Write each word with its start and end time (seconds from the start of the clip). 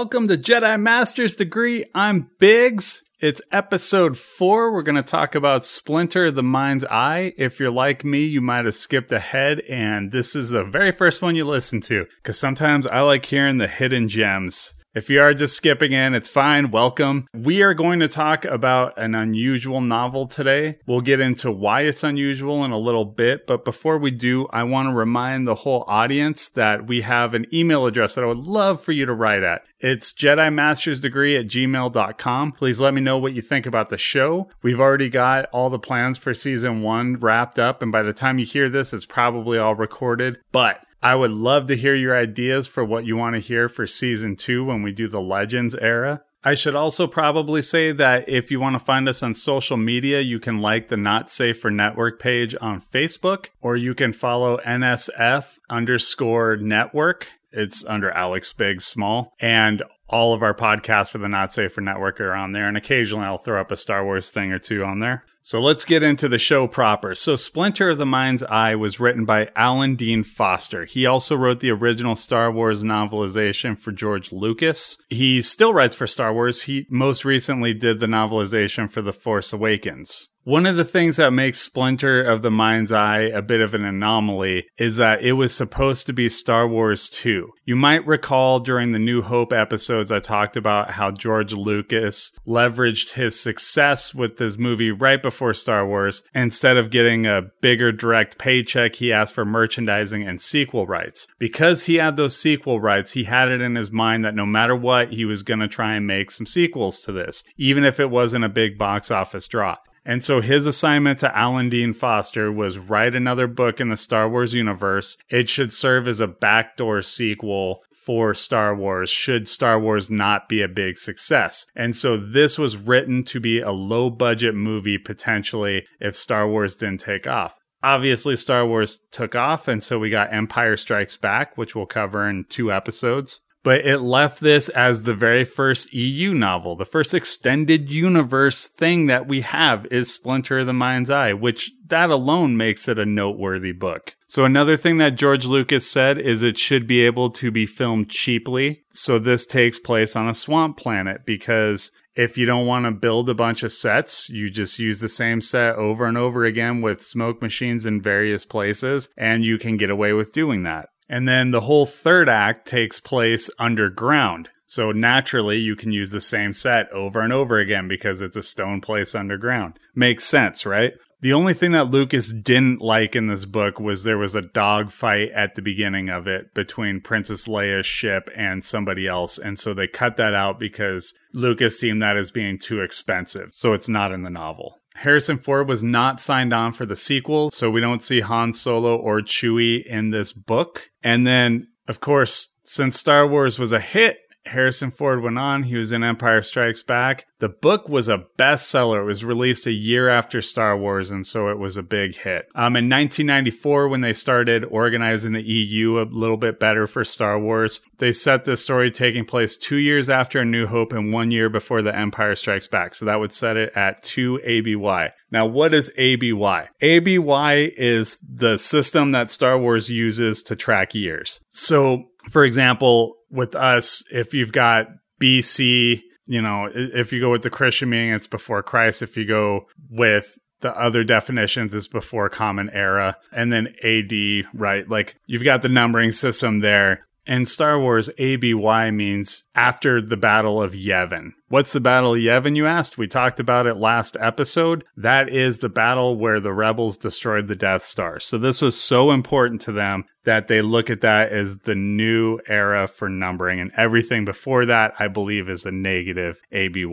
Welcome 0.00 0.28
to 0.28 0.38
Jedi 0.38 0.80
Master's 0.80 1.36
Degree. 1.36 1.84
I'm 1.94 2.30
Biggs. 2.38 3.02
It's 3.20 3.42
episode 3.52 4.16
four. 4.16 4.72
We're 4.72 4.80
going 4.80 4.96
to 4.96 5.02
talk 5.02 5.34
about 5.34 5.62
Splinter 5.62 6.30
the 6.30 6.42
Mind's 6.42 6.86
Eye. 6.86 7.34
If 7.36 7.60
you're 7.60 7.70
like 7.70 8.02
me, 8.02 8.24
you 8.24 8.40
might 8.40 8.64
have 8.64 8.74
skipped 8.74 9.12
ahead, 9.12 9.60
and 9.68 10.10
this 10.10 10.34
is 10.34 10.48
the 10.48 10.64
very 10.64 10.90
first 10.90 11.20
one 11.20 11.36
you 11.36 11.44
listen 11.44 11.82
to, 11.82 12.06
because 12.16 12.38
sometimes 12.38 12.86
I 12.86 13.02
like 13.02 13.26
hearing 13.26 13.58
the 13.58 13.68
hidden 13.68 14.08
gems. 14.08 14.72
If 14.92 15.08
you 15.08 15.20
are 15.20 15.32
just 15.32 15.54
skipping 15.54 15.92
in, 15.92 16.14
it's 16.14 16.28
fine. 16.28 16.72
Welcome. 16.72 17.28
We 17.32 17.62
are 17.62 17.74
going 17.74 18.00
to 18.00 18.08
talk 18.08 18.44
about 18.44 18.98
an 18.98 19.14
unusual 19.14 19.80
novel 19.80 20.26
today. 20.26 20.80
We'll 20.84 21.00
get 21.00 21.20
into 21.20 21.52
why 21.52 21.82
it's 21.82 22.02
unusual 22.02 22.64
in 22.64 22.72
a 22.72 22.78
little 22.78 23.04
bit. 23.04 23.46
But 23.46 23.64
before 23.64 23.98
we 23.98 24.10
do, 24.10 24.48
I 24.48 24.64
want 24.64 24.88
to 24.88 24.92
remind 24.92 25.46
the 25.46 25.54
whole 25.54 25.84
audience 25.86 26.48
that 26.50 26.88
we 26.88 27.02
have 27.02 27.34
an 27.34 27.46
email 27.54 27.86
address 27.86 28.16
that 28.16 28.24
I 28.24 28.26
would 28.26 28.38
love 28.38 28.82
for 28.82 28.90
you 28.90 29.06
to 29.06 29.14
write 29.14 29.44
at. 29.44 29.62
It's 29.78 30.12
Jedi 30.12 30.52
Master's 30.52 30.98
Degree 30.98 31.36
at 31.36 31.46
gmail.com. 31.46 32.52
Please 32.52 32.80
let 32.80 32.92
me 32.92 33.00
know 33.00 33.16
what 33.16 33.32
you 33.32 33.42
think 33.42 33.66
about 33.66 33.90
the 33.90 33.96
show. 33.96 34.48
We've 34.60 34.80
already 34.80 35.08
got 35.08 35.44
all 35.52 35.70
the 35.70 35.78
plans 35.78 36.18
for 36.18 36.34
season 36.34 36.82
one 36.82 37.14
wrapped 37.14 37.60
up. 37.60 37.80
And 37.80 37.92
by 37.92 38.02
the 38.02 38.12
time 38.12 38.40
you 38.40 38.44
hear 38.44 38.68
this, 38.68 38.92
it's 38.92 39.06
probably 39.06 39.56
all 39.56 39.76
recorded. 39.76 40.40
But 40.50 40.84
I 41.02 41.14
would 41.14 41.30
love 41.30 41.66
to 41.66 41.76
hear 41.76 41.94
your 41.94 42.16
ideas 42.16 42.66
for 42.66 42.84
what 42.84 43.06
you 43.06 43.16
want 43.16 43.34
to 43.34 43.40
hear 43.40 43.68
for 43.68 43.86
season 43.86 44.36
two 44.36 44.64
when 44.64 44.82
we 44.82 44.92
do 44.92 45.08
the 45.08 45.20
Legends 45.20 45.74
era. 45.74 46.22
I 46.42 46.54
should 46.54 46.74
also 46.74 47.06
probably 47.06 47.60
say 47.60 47.92
that 47.92 48.26
if 48.28 48.50
you 48.50 48.60
want 48.60 48.74
to 48.74 48.84
find 48.84 49.08
us 49.08 49.22
on 49.22 49.34
social 49.34 49.76
media, 49.76 50.20
you 50.20 50.40
can 50.40 50.58
like 50.58 50.88
the 50.88 50.96
Not 50.96 51.30
Safe 51.30 51.58
for 51.60 51.70
Network 51.70 52.18
page 52.18 52.54
on 52.60 52.80
Facebook, 52.80 53.48
or 53.60 53.76
you 53.76 53.94
can 53.94 54.14
follow 54.14 54.58
NSF 54.58 55.58
underscore 55.68 56.56
network. 56.56 57.28
It's 57.52 57.84
under 57.84 58.10
Alex 58.10 58.52
Big 58.54 58.80
Small. 58.80 59.34
And 59.38 59.82
all 60.08 60.32
of 60.32 60.42
our 60.42 60.54
podcasts 60.54 61.10
for 61.10 61.18
the 61.18 61.28
Not 61.28 61.52
Safe 61.52 61.72
for 61.72 61.82
Network 61.82 62.20
are 62.20 62.34
on 62.34 62.52
there. 62.52 62.66
And 62.66 62.76
occasionally 62.76 63.26
I'll 63.26 63.38
throw 63.38 63.60
up 63.60 63.70
a 63.70 63.76
Star 63.76 64.04
Wars 64.04 64.30
thing 64.30 64.50
or 64.50 64.58
two 64.58 64.82
on 64.82 65.00
there. 65.00 65.24
So 65.42 65.60
let's 65.60 65.86
get 65.86 66.02
into 66.02 66.28
the 66.28 66.38
show 66.38 66.68
proper. 66.68 67.14
So 67.14 67.34
Splinter 67.34 67.90
of 67.90 67.98
the 67.98 68.04
Mind's 68.04 68.42
Eye 68.42 68.74
was 68.74 69.00
written 69.00 69.24
by 69.24 69.48
Alan 69.56 69.96
Dean 69.96 70.22
Foster. 70.22 70.84
He 70.84 71.06
also 71.06 71.34
wrote 71.34 71.60
the 71.60 71.70
original 71.70 72.14
Star 72.14 72.52
Wars 72.52 72.84
novelization 72.84 73.78
for 73.78 73.90
George 73.90 74.32
Lucas. 74.32 74.98
He 75.08 75.40
still 75.40 75.72
writes 75.72 75.96
for 75.96 76.06
Star 76.06 76.34
Wars. 76.34 76.62
He 76.62 76.86
most 76.90 77.24
recently 77.24 77.72
did 77.72 78.00
the 78.00 78.06
novelization 78.06 78.90
for 78.90 79.00
The 79.00 79.14
Force 79.14 79.52
Awakens. 79.52 80.28
One 80.50 80.66
of 80.66 80.74
the 80.74 80.84
things 80.84 81.14
that 81.14 81.32
makes 81.32 81.60
Splinter 81.60 82.20
of 82.24 82.42
the 82.42 82.50
Mind's 82.50 82.90
Eye 82.90 83.20
a 83.20 83.40
bit 83.40 83.60
of 83.60 83.72
an 83.72 83.84
anomaly 83.84 84.66
is 84.78 84.96
that 84.96 85.22
it 85.22 85.34
was 85.34 85.54
supposed 85.54 86.08
to 86.08 86.12
be 86.12 86.28
Star 86.28 86.66
Wars 86.66 87.08
2. 87.08 87.52
You 87.66 87.76
might 87.76 88.04
recall 88.04 88.58
during 88.58 88.90
the 88.90 88.98
New 88.98 89.22
Hope 89.22 89.52
episodes, 89.52 90.10
I 90.10 90.18
talked 90.18 90.56
about 90.56 90.90
how 90.90 91.12
George 91.12 91.52
Lucas 91.52 92.32
leveraged 92.44 93.12
his 93.12 93.38
success 93.38 94.12
with 94.12 94.38
this 94.38 94.58
movie 94.58 94.90
right 94.90 95.22
before 95.22 95.54
Star 95.54 95.86
Wars. 95.86 96.24
Instead 96.34 96.76
of 96.76 96.90
getting 96.90 97.26
a 97.26 97.52
bigger 97.60 97.92
direct 97.92 98.36
paycheck, 98.36 98.96
he 98.96 99.12
asked 99.12 99.34
for 99.34 99.44
merchandising 99.44 100.26
and 100.26 100.40
sequel 100.40 100.84
rights. 100.84 101.28
Because 101.38 101.84
he 101.84 101.94
had 101.94 102.16
those 102.16 102.36
sequel 102.36 102.80
rights, 102.80 103.12
he 103.12 103.22
had 103.22 103.52
it 103.52 103.60
in 103.60 103.76
his 103.76 103.92
mind 103.92 104.24
that 104.24 104.34
no 104.34 104.46
matter 104.46 104.74
what, 104.74 105.12
he 105.12 105.24
was 105.24 105.44
going 105.44 105.60
to 105.60 105.68
try 105.68 105.94
and 105.94 106.08
make 106.08 106.32
some 106.32 106.44
sequels 106.44 106.98
to 107.02 107.12
this, 107.12 107.44
even 107.56 107.84
if 107.84 108.00
it 108.00 108.10
wasn't 108.10 108.44
a 108.44 108.48
big 108.48 108.76
box 108.76 109.12
office 109.12 109.46
draw. 109.46 109.76
And 110.10 110.24
so 110.24 110.40
his 110.40 110.66
assignment 110.66 111.20
to 111.20 111.38
Alan 111.38 111.68
Dean 111.68 111.92
Foster 111.92 112.50
was 112.50 112.80
write 112.80 113.14
another 113.14 113.46
book 113.46 113.78
in 113.80 113.90
the 113.90 113.96
Star 113.96 114.28
Wars 114.28 114.54
universe. 114.54 115.16
It 115.28 115.48
should 115.48 115.72
serve 115.72 116.08
as 116.08 116.18
a 116.18 116.26
backdoor 116.26 117.02
sequel 117.02 117.84
for 117.92 118.34
Star 118.34 118.74
Wars 118.74 119.08
should 119.08 119.46
Star 119.46 119.78
Wars 119.78 120.10
not 120.10 120.48
be 120.48 120.62
a 120.62 120.68
big 120.68 120.98
success. 120.98 121.68
And 121.76 121.94
so 121.94 122.16
this 122.16 122.58
was 122.58 122.76
written 122.76 123.22
to 123.26 123.38
be 123.38 123.60
a 123.60 123.70
low 123.70 124.10
budget 124.10 124.56
movie 124.56 124.98
potentially 124.98 125.86
if 126.00 126.16
Star 126.16 126.48
Wars 126.48 126.76
didn't 126.76 126.98
take 126.98 127.28
off. 127.28 127.56
Obviously, 127.80 128.34
Star 128.34 128.66
Wars 128.66 129.02
took 129.12 129.36
off, 129.36 129.68
and 129.68 129.80
so 129.80 130.00
we 130.00 130.10
got 130.10 130.34
Empire 130.34 130.76
Strikes 130.76 131.16
Back, 131.16 131.56
which 131.56 131.76
we'll 131.76 131.86
cover 131.86 132.28
in 132.28 132.46
two 132.48 132.72
episodes 132.72 133.42
but 133.62 133.84
it 133.84 133.98
left 133.98 134.40
this 134.40 134.68
as 134.70 135.02
the 135.02 135.14
very 135.14 135.44
first 135.44 135.92
EU 135.92 136.32
novel. 136.32 136.76
The 136.76 136.84
first 136.84 137.14
extended 137.14 137.92
universe 137.92 138.66
thing 138.66 139.06
that 139.06 139.28
we 139.28 139.42
have 139.42 139.86
is 139.90 140.12
Splinter 140.12 140.60
of 140.60 140.66
the 140.66 140.72
Mind's 140.72 141.10
Eye, 141.10 141.32
which 141.32 141.72
that 141.86 142.10
alone 142.10 142.56
makes 142.56 142.88
it 142.88 142.98
a 142.98 143.06
noteworthy 143.06 143.72
book. 143.72 144.16
So 144.28 144.44
another 144.44 144.76
thing 144.76 144.98
that 144.98 145.16
George 145.16 145.44
Lucas 145.44 145.90
said 145.90 146.18
is 146.18 146.42
it 146.42 146.56
should 146.56 146.86
be 146.86 147.04
able 147.04 147.30
to 147.30 147.50
be 147.50 147.66
filmed 147.66 148.08
cheaply. 148.08 148.84
So 148.90 149.18
this 149.18 149.44
takes 149.44 149.78
place 149.78 150.14
on 150.14 150.28
a 150.28 150.34
swamp 150.34 150.76
planet 150.76 151.26
because 151.26 151.90
if 152.14 152.38
you 152.38 152.46
don't 152.46 152.66
want 152.66 152.84
to 152.84 152.92
build 152.92 153.28
a 153.28 153.34
bunch 153.34 153.62
of 153.62 153.72
sets, 153.72 154.28
you 154.30 154.50
just 154.50 154.78
use 154.78 155.00
the 155.00 155.08
same 155.08 155.40
set 155.40 155.76
over 155.76 156.06
and 156.06 156.16
over 156.16 156.44
again 156.44 156.80
with 156.80 157.02
smoke 157.02 157.42
machines 157.42 157.86
in 157.86 158.00
various 158.00 158.44
places 158.44 159.10
and 159.16 159.44
you 159.44 159.58
can 159.58 159.76
get 159.76 159.90
away 159.90 160.12
with 160.12 160.32
doing 160.32 160.62
that. 160.62 160.90
And 161.10 161.26
then 161.26 161.50
the 161.50 161.62
whole 161.62 161.86
third 161.86 162.28
act 162.28 162.68
takes 162.68 163.00
place 163.00 163.50
underground. 163.58 164.48
So 164.64 164.92
naturally, 164.92 165.58
you 165.58 165.74
can 165.74 165.90
use 165.90 166.10
the 166.10 166.20
same 166.20 166.52
set 166.52 166.88
over 166.92 167.20
and 167.20 167.32
over 167.32 167.58
again 167.58 167.88
because 167.88 168.22
it's 168.22 168.36
a 168.36 168.42
stone 168.42 168.80
place 168.80 169.12
underground. 169.16 169.80
Makes 169.92 170.22
sense, 170.22 170.64
right? 170.64 170.92
The 171.20 171.32
only 171.32 171.52
thing 171.52 171.72
that 171.72 171.90
Lucas 171.90 172.32
didn't 172.32 172.80
like 172.80 173.16
in 173.16 173.26
this 173.26 173.44
book 173.44 173.80
was 173.80 174.04
there 174.04 174.16
was 174.16 174.36
a 174.36 174.40
dog 174.40 174.92
fight 174.92 175.32
at 175.32 175.56
the 175.56 175.62
beginning 175.62 176.08
of 176.08 176.28
it 176.28 176.54
between 176.54 177.00
Princess 177.00 177.48
Leia's 177.48 177.84
ship 177.84 178.30
and 178.36 178.62
somebody 178.62 179.08
else. 179.08 179.36
And 179.36 179.58
so 179.58 179.74
they 179.74 179.88
cut 179.88 180.16
that 180.16 180.32
out 180.32 180.60
because 180.60 181.12
Lucas 181.34 181.80
deemed 181.80 182.00
that 182.00 182.16
as 182.16 182.30
being 182.30 182.56
too 182.56 182.80
expensive. 182.80 183.52
So 183.52 183.72
it's 183.72 183.88
not 183.88 184.12
in 184.12 184.22
the 184.22 184.30
novel. 184.30 184.79
Harrison 184.96 185.38
Ford 185.38 185.68
was 185.68 185.82
not 185.82 186.20
signed 186.20 186.52
on 186.52 186.72
for 186.72 186.84
the 186.84 186.96
sequel, 186.96 187.50
so 187.50 187.70
we 187.70 187.80
don't 187.80 188.02
see 188.02 188.20
Han 188.20 188.52
Solo 188.52 188.96
or 188.96 189.20
Chewie 189.20 189.84
in 189.84 190.10
this 190.10 190.32
book. 190.32 190.90
And 191.02 191.26
then, 191.26 191.68
of 191.88 192.00
course, 192.00 192.56
since 192.64 192.98
Star 192.98 193.26
Wars 193.26 193.58
was 193.58 193.72
a 193.72 193.80
hit, 193.80 194.18
Harrison 194.46 194.90
Ford 194.90 195.22
went 195.22 195.38
on. 195.38 195.64
He 195.64 195.76
was 195.76 195.92
in 195.92 196.02
Empire 196.02 196.42
Strikes 196.42 196.82
Back. 196.82 197.26
The 197.38 197.48
book 197.48 197.88
was 197.88 198.08
a 198.08 198.26
bestseller. 198.38 199.00
It 199.00 199.04
was 199.04 199.24
released 199.24 199.66
a 199.66 199.72
year 199.72 200.08
after 200.08 200.42
Star 200.42 200.76
Wars, 200.76 201.10
and 201.10 201.26
so 201.26 201.48
it 201.48 201.58
was 201.58 201.76
a 201.76 201.82
big 201.82 202.16
hit. 202.16 202.46
Um, 202.54 202.76
in 202.76 202.88
1994, 202.88 203.88
when 203.88 204.00
they 204.00 204.12
started 204.12 204.64
organizing 204.64 205.32
the 205.32 205.42
EU 205.42 206.00
a 206.00 206.04
little 206.04 206.36
bit 206.36 206.58
better 206.58 206.86
for 206.86 207.04
Star 207.04 207.38
Wars, 207.38 207.80
they 207.98 208.12
set 208.12 208.44
this 208.44 208.62
story 208.62 208.90
taking 208.90 209.24
place 209.24 209.56
two 209.56 209.76
years 209.76 210.08
after 210.08 210.40
A 210.40 210.44
New 210.44 210.66
Hope 210.66 210.92
and 210.92 211.12
one 211.12 211.30
year 211.30 211.48
before 211.48 211.82
The 211.82 211.96
Empire 211.96 212.34
Strikes 212.34 212.68
Back. 212.68 212.94
So 212.94 213.04
that 213.04 213.20
would 213.20 213.32
set 213.32 213.56
it 213.56 213.72
at 213.76 214.02
2 214.02 214.40
ABY. 214.44 215.10
Now, 215.30 215.46
what 215.46 215.72
is 215.72 215.92
ABY? 215.96 216.68
ABY 216.80 217.72
is 217.76 218.18
the 218.22 218.58
system 218.58 219.12
that 219.12 219.30
Star 219.30 219.58
Wars 219.58 219.90
uses 219.90 220.42
to 220.44 220.56
track 220.56 220.94
years. 220.94 221.40
So, 221.50 222.06
for 222.28 222.44
example, 222.44 223.16
with 223.30 223.54
us, 223.54 224.02
if 224.10 224.34
you've 224.34 224.52
got 224.52 224.88
BC, 225.20 226.02
you 226.26 226.42
know, 226.42 226.68
if 226.72 227.12
you 227.12 227.20
go 227.20 227.30
with 227.30 227.42
the 227.42 227.50
Christian 227.50 227.90
meaning, 227.90 228.12
it's 228.12 228.26
before 228.26 228.62
Christ. 228.62 229.02
If 229.02 229.16
you 229.16 229.26
go 229.26 229.66
with 229.90 230.38
the 230.60 230.76
other 230.78 231.04
definitions 231.04 231.74
it's 231.74 231.88
before 231.88 232.28
common 232.28 232.70
era 232.70 233.16
and 233.32 233.52
then 233.52 233.74
AD, 233.82 234.46
right? 234.54 234.88
Like 234.88 235.16
you've 235.26 235.44
got 235.44 235.62
the 235.62 235.68
numbering 235.68 236.12
system 236.12 236.60
there. 236.60 237.06
In 237.26 237.46
Star 237.46 237.78
Wars, 237.78 238.10
ABY 238.18 238.90
means 238.92 239.44
after 239.54 240.00
the 240.00 240.16
Battle 240.16 240.62
of 240.62 240.72
Yavin. 240.72 241.32
What's 241.50 241.72
the 241.72 241.80
Battle 241.80 242.14
of 242.14 242.20
Yavin, 242.20 242.54
you 242.54 242.68
asked? 242.68 242.96
We 242.96 243.08
talked 243.08 243.40
about 243.40 243.66
it 243.66 243.74
last 243.74 244.16
episode. 244.20 244.84
That 244.96 245.28
is 245.28 245.58
the 245.58 245.68
battle 245.68 246.16
where 246.16 246.38
the 246.38 246.52
rebels 246.52 246.96
destroyed 246.96 247.48
the 247.48 247.56
Death 247.56 247.84
Star. 247.84 248.20
So 248.20 248.38
this 248.38 248.62
was 248.62 248.80
so 248.80 249.10
important 249.10 249.60
to 249.62 249.72
them 249.72 250.04
that 250.22 250.46
they 250.46 250.62
look 250.62 250.90
at 250.90 251.00
that 251.00 251.32
as 251.32 251.58
the 251.58 251.74
new 251.74 252.38
era 252.46 252.86
for 252.86 253.08
numbering. 253.08 253.58
And 253.58 253.72
everything 253.76 254.24
before 254.24 254.64
that, 254.66 254.94
I 255.00 255.08
believe, 255.08 255.48
is 255.48 255.66
a 255.66 255.72
negative 255.72 256.40
ABY. 256.52 256.84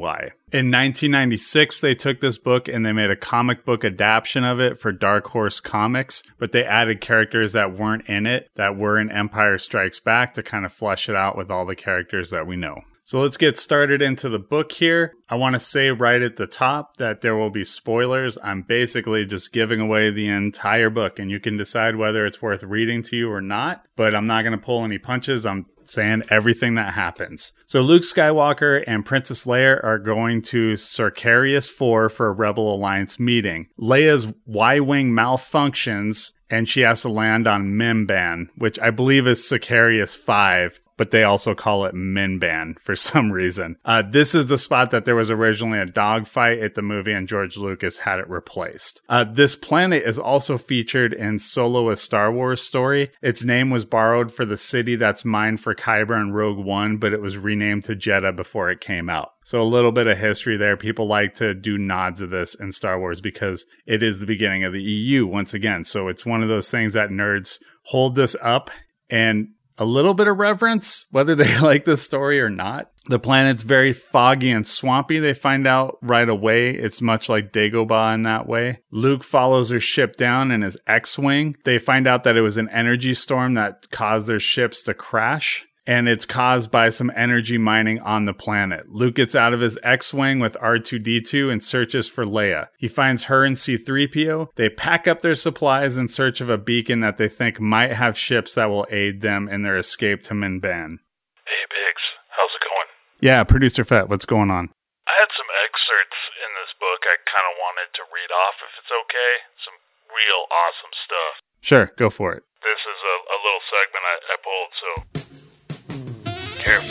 In 0.51 0.71
1996, 0.71 1.79
they 1.79 1.93
took 1.93 2.19
this 2.19 2.39
book 2.39 2.67
and 2.67 2.83
they 2.83 2.93
made 2.93 3.11
a 3.11 3.15
comic 3.15 3.63
book 3.63 3.85
adaptation 3.85 4.43
of 4.43 4.59
it 4.59 4.79
for 4.79 4.91
Dark 4.91 5.27
Horse 5.27 5.59
Comics, 5.59 6.23
but 6.39 6.51
they 6.51 6.65
added 6.65 6.99
characters 6.99 7.53
that 7.53 7.77
weren't 7.77 8.09
in 8.09 8.25
it, 8.25 8.49
that 8.55 8.75
were 8.75 8.97
in 8.97 9.11
Empire 9.11 9.59
Strikes 9.59 9.99
Back 9.99 10.33
to 10.33 10.41
kind 10.41 10.65
of 10.65 10.73
flesh 10.73 11.09
it 11.09 11.15
out 11.15 11.37
with 11.37 11.51
all 11.51 11.67
the 11.67 11.75
characters 11.75 12.31
that 12.31 12.47
we 12.47 12.55
know. 12.55 12.81
So 13.07 13.21
let's 13.21 13.37
get 13.37 13.57
started 13.57 14.01
into 14.01 14.27
the 14.27 14.37
book 14.37 14.73
here. 14.73 15.13
I 15.29 15.35
want 15.35 15.53
to 15.53 15.61
say 15.61 15.91
right 15.91 16.21
at 16.21 16.35
the 16.35 16.45
top 16.45 16.97
that 16.97 17.21
there 17.21 17.37
will 17.37 17.49
be 17.49 17.63
spoilers. 17.63 18.37
I'm 18.43 18.63
basically 18.63 19.25
just 19.25 19.53
giving 19.53 19.79
away 19.79 20.11
the 20.11 20.27
entire 20.27 20.89
book, 20.89 21.17
and 21.17 21.31
you 21.31 21.39
can 21.39 21.55
decide 21.55 21.95
whether 21.95 22.25
it's 22.25 22.41
worth 22.41 22.63
reading 22.63 23.01
to 23.03 23.15
you 23.15 23.31
or 23.31 23.39
not. 23.39 23.85
But 23.95 24.13
I'm 24.13 24.25
not 24.25 24.41
going 24.41 24.59
to 24.59 24.65
pull 24.65 24.83
any 24.83 24.97
punches. 24.97 25.45
I'm 25.45 25.67
saying 25.85 26.23
everything 26.29 26.75
that 26.75 26.95
happens. 26.95 27.53
So 27.65 27.79
Luke 27.79 28.01
Skywalker 28.01 28.83
and 28.85 29.05
Princess 29.05 29.45
Leia 29.45 29.81
are 29.85 29.99
going 29.99 30.41
to 30.41 30.73
Sarkarius 30.73 31.71
4 31.71 32.09
for 32.09 32.27
a 32.27 32.33
Rebel 32.33 32.75
Alliance 32.75 33.21
meeting. 33.21 33.69
Leia's 33.79 34.33
Y-wing 34.45 35.11
malfunctions 35.11 36.33
and 36.49 36.67
she 36.67 36.81
has 36.81 37.01
to 37.01 37.09
land 37.09 37.47
on 37.47 37.73
Mimban, 37.73 38.49
which 38.55 38.79
I 38.79 38.91
believe 38.91 39.27
is 39.27 39.41
Sicarius 39.41 40.15
5, 40.15 40.79
but 40.97 41.11
they 41.11 41.23
also 41.23 41.53
call 41.53 41.85
it 41.85 41.95
Minban 41.95 42.79
for 42.79 42.95
some 42.95 43.31
reason. 43.31 43.77
Uh, 43.85 44.01
this 44.01 44.35
is 44.35 44.47
the 44.47 44.57
spot 44.57 44.91
that 44.91 45.05
there 45.05 45.15
was 45.15 45.31
originally 45.31 45.79
a 45.79 45.85
dogfight 45.85 46.59
at 46.59 46.75
the 46.75 46.81
movie, 46.81 47.13
and 47.13 47.27
George 47.27 47.55
Lucas 47.55 47.99
had 47.99 48.19
it 48.19 48.29
replaced. 48.29 49.01
Uh, 49.07 49.23
this 49.23 49.55
planet 49.55 50.03
is 50.03 50.19
also 50.19 50.57
featured 50.57 51.13
in 51.13 51.39
Solo: 51.39 51.89
A 51.89 51.95
Star 51.95 52.31
Wars 52.31 52.61
Story. 52.61 53.11
Its 53.21 53.43
name 53.43 53.69
was 53.69 53.85
borrowed 53.85 54.31
for 54.33 54.43
the 54.43 54.57
city 54.57 54.95
that's 54.95 55.23
mined 55.23 55.61
for 55.61 55.75
Kyber 55.75 56.19
in 56.19 56.31
Rogue 56.31 56.63
One, 56.63 56.97
but 56.97 57.13
it 57.13 57.21
was 57.21 57.37
renamed 57.37 57.83
to 57.85 57.95
Jedha 57.95 58.35
before 58.35 58.69
it 58.69 58.81
came 58.81 59.09
out. 59.09 59.33
So 59.47 59.61
a 59.61 59.63
little 59.63 59.93
bit 59.93 60.07
of 60.07 60.17
history 60.17 60.57
there. 60.57 60.75
People 60.75 61.07
like 61.07 61.35
to 61.35 61.53
do 61.53 61.77
nods 61.77 62.19
of 62.19 62.29
this 62.29 62.53
in 62.53 62.73
Star 62.73 62.99
Wars 62.99 63.21
because 63.21 63.65
it 63.85 64.03
is 64.03 64.19
the 64.19 64.25
beginning 64.25 64.65
of 64.65 64.73
the 64.73 64.83
EU 64.83 65.25
once 65.25 65.53
again. 65.53 65.85
So 65.85 66.09
it's 66.09 66.25
one 66.25 66.43
of 66.43 66.49
those 66.49 66.69
things 66.69 66.91
that 66.95 67.11
nerds 67.11 67.61
hold 67.83 68.15
this 68.15 68.35
up 68.41 68.69
and 69.09 69.47
a 69.77 69.85
little 69.85 70.13
bit 70.13 70.27
of 70.27 70.37
reverence, 70.37 71.05
whether 71.11 71.33
they 71.33 71.59
like 71.61 71.85
the 71.85 71.95
story 71.95 72.41
or 72.41 72.49
not. 72.49 72.91
The 73.05 73.19
planet's 73.19 73.63
very 73.63 73.93
foggy 73.93 74.51
and 74.51 74.67
swampy. 74.67 75.19
They 75.19 75.33
find 75.33 75.65
out 75.65 75.97
right 76.01 76.27
away. 76.27 76.71
It's 76.71 76.99
much 76.99 77.29
like 77.29 77.53
Dagobah 77.53 78.15
in 78.15 78.23
that 78.23 78.49
way. 78.49 78.79
Luke 78.91 79.23
follows 79.23 79.69
their 79.69 79.79
ship 79.79 80.17
down 80.17 80.51
in 80.51 80.61
his 80.61 80.77
X-Wing. 80.87 81.55
They 81.63 81.79
find 81.79 82.05
out 82.05 82.25
that 82.25 82.35
it 82.35 82.41
was 82.41 82.57
an 82.57 82.67
energy 82.67 83.13
storm 83.13 83.53
that 83.53 83.91
caused 83.91 84.27
their 84.27 84.41
ships 84.41 84.83
to 84.83 84.93
crash 84.93 85.65
and 85.87 86.09
it's 86.09 86.25
caused 86.25 86.69
by 86.69 86.89
some 86.89 87.09
energy 87.15 87.57
mining 87.57 87.99
on 88.01 88.25
the 88.25 88.33
planet. 88.33 88.91
Luke 88.91 89.15
gets 89.15 89.33
out 89.33 89.53
of 89.53 89.61
his 89.61 89.79
X 89.81 90.13
Wing 90.13 90.39
with 90.39 90.57
R2D2 90.61 91.49
and 91.49 91.63
searches 91.63 92.09
for 92.09 92.25
Leia. 92.25 92.67
He 92.77 92.89
finds 92.89 93.23
her 93.23 93.45
and 93.45 93.55
C3PO. 93.55 94.49
They 94.55 94.67
pack 94.67 95.07
up 95.07 95.21
their 95.21 95.33
supplies 95.33 95.95
in 95.95 96.09
search 96.09 96.41
of 96.41 96.49
a 96.49 96.57
beacon 96.57 96.99
that 96.99 97.15
they 97.17 97.29
think 97.29 97.61
might 97.61 97.93
have 97.93 98.17
ships 98.17 98.55
that 98.55 98.69
will 98.69 98.85
aid 98.91 99.21
them 99.21 99.47
in 99.47 99.63
their 99.63 99.77
escape 99.77 100.21
to 100.23 100.33
Minban. 100.33 100.99
Hey, 101.47 101.63
Biggs. 101.71 102.05
How's 102.35 102.51
it 102.51 102.67
going? 102.67 102.89
Yeah, 103.23 103.47
Producer 103.47 103.85
Fett, 103.87 104.09
what's 104.09 104.27
going 104.27 104.51
on? 104.51 104.67
I 105.07 105.15
had 105.15 105.31
some 105.39 105.47
excerpts 105.63 106.19
in 106.43 106.51
this 106.59 106.75
book 106.83 106.99
I 107.07 107.15
kind 107.23 107.47
of 107.47 107.55
wanted 107.63 107.89
to 107.95 108.03
read 108.11 108.31
off 108.35 108.59
if 108.59 108.75
it's 108.75 108.91
okay. 108.91 109.33
Some 109.63 109.79
real 110.11 110.51
awesome 110.51 110.93
stuff. 111.07 111.33
Sure, 111.63 111.95
go 111.95 112.11
for 112.11 112.35
it. 112.35 112.43
This 112.59 112.83
is 112.83 112.96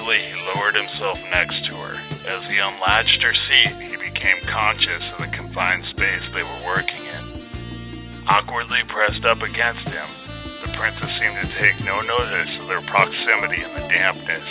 Carefully, 0.07 0.39
he 0.39 0.55
lowered 0.55 0.77
himself 0.77 1.21
next 1.31 1.65
to 1.67 1.75
her. 1.75 1.99
As 2.29 2.45
he 2.45 2.59
unlatched 2.59 3.23
her 3.23 3.35
seat, 3.35 3.75
he 3.83 3.97
became 3.97 4.39
conscious 4.43 5.03
of 5.13 5.19
the 5.19 5.37
confined 5.37 5.85
space 5.87 6.23
they 6.33 6.45
were 6.45 6.65
working 6.65 7.03
in. 7.05 7.43
Awkwardly 8.29 8.83
pressed 8.87 9.25
up 9.25 9.43
against 9.43 9.89
him, 9.89 10.07
the 10.63 10.71
princess 10.77 11.11
seemed 11.19 11.43
to 11.43 11.49
take 11.59 11.85
no 11.85 12.01
notice 12.03 12.61
of 12.61 12.69
their 12.69 12.83
proximity 12.83 13.63
and 13.63 13.75
the 13.75 13.89
dampness, 13.89 14.45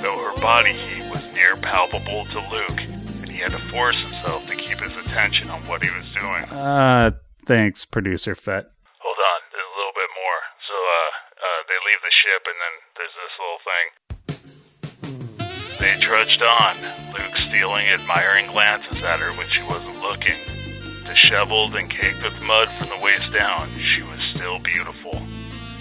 though 0.00 0.16
her 0.16 0.40
body 0.40 0.74
heat 0.74 1.10
was 1.10 1.24
near 1.34 1.56
palpable 1.56 2.24
to 2.26 2.38
Luke, 2.48 2.80
and 3.22 3.30
he 3.30 3.38
had 3.38 3.50
to 3.50 3.58
force 3.58 3.98
himself 4.00 4.46
to 4.46 4.54
keep 4.54 4.78
his 4.78 4.96
attention 5.04 5.50
on 5.50 5.60
what 5.66 5.84
he 5.84 5.90
was 5.90 6.12
doing. 6.12 6.44
Uh, 6.56 7.10
thanks, 7.46 7.84
producer 7.84 8.36
Fett. 8.36 8.70
On, 16.42 16.76
Luke 17.12 17.36
stealing 17.48 17.86
admiring 17.88 18.46
glances 18.46 19.02
at 19.02 19.20
her 19.20 19.30
when 19.36 19.46
she 19.48 19.62
wasn't 19.64 20.00
looking. 20.00 20.36
Disheveled 21.04 21.74
and 21.76 21.90
caked 21.90 22.22
with 22.22 22.40
mud 22.42 22.68
from 22.78 22.88
the 22.88 23.04
waist 23.04 23.30
down, 23.32 23.68
she 23.78 24.02
was 24.02 24.18
still 24.34 24.58
beautiful. 24.60 25.09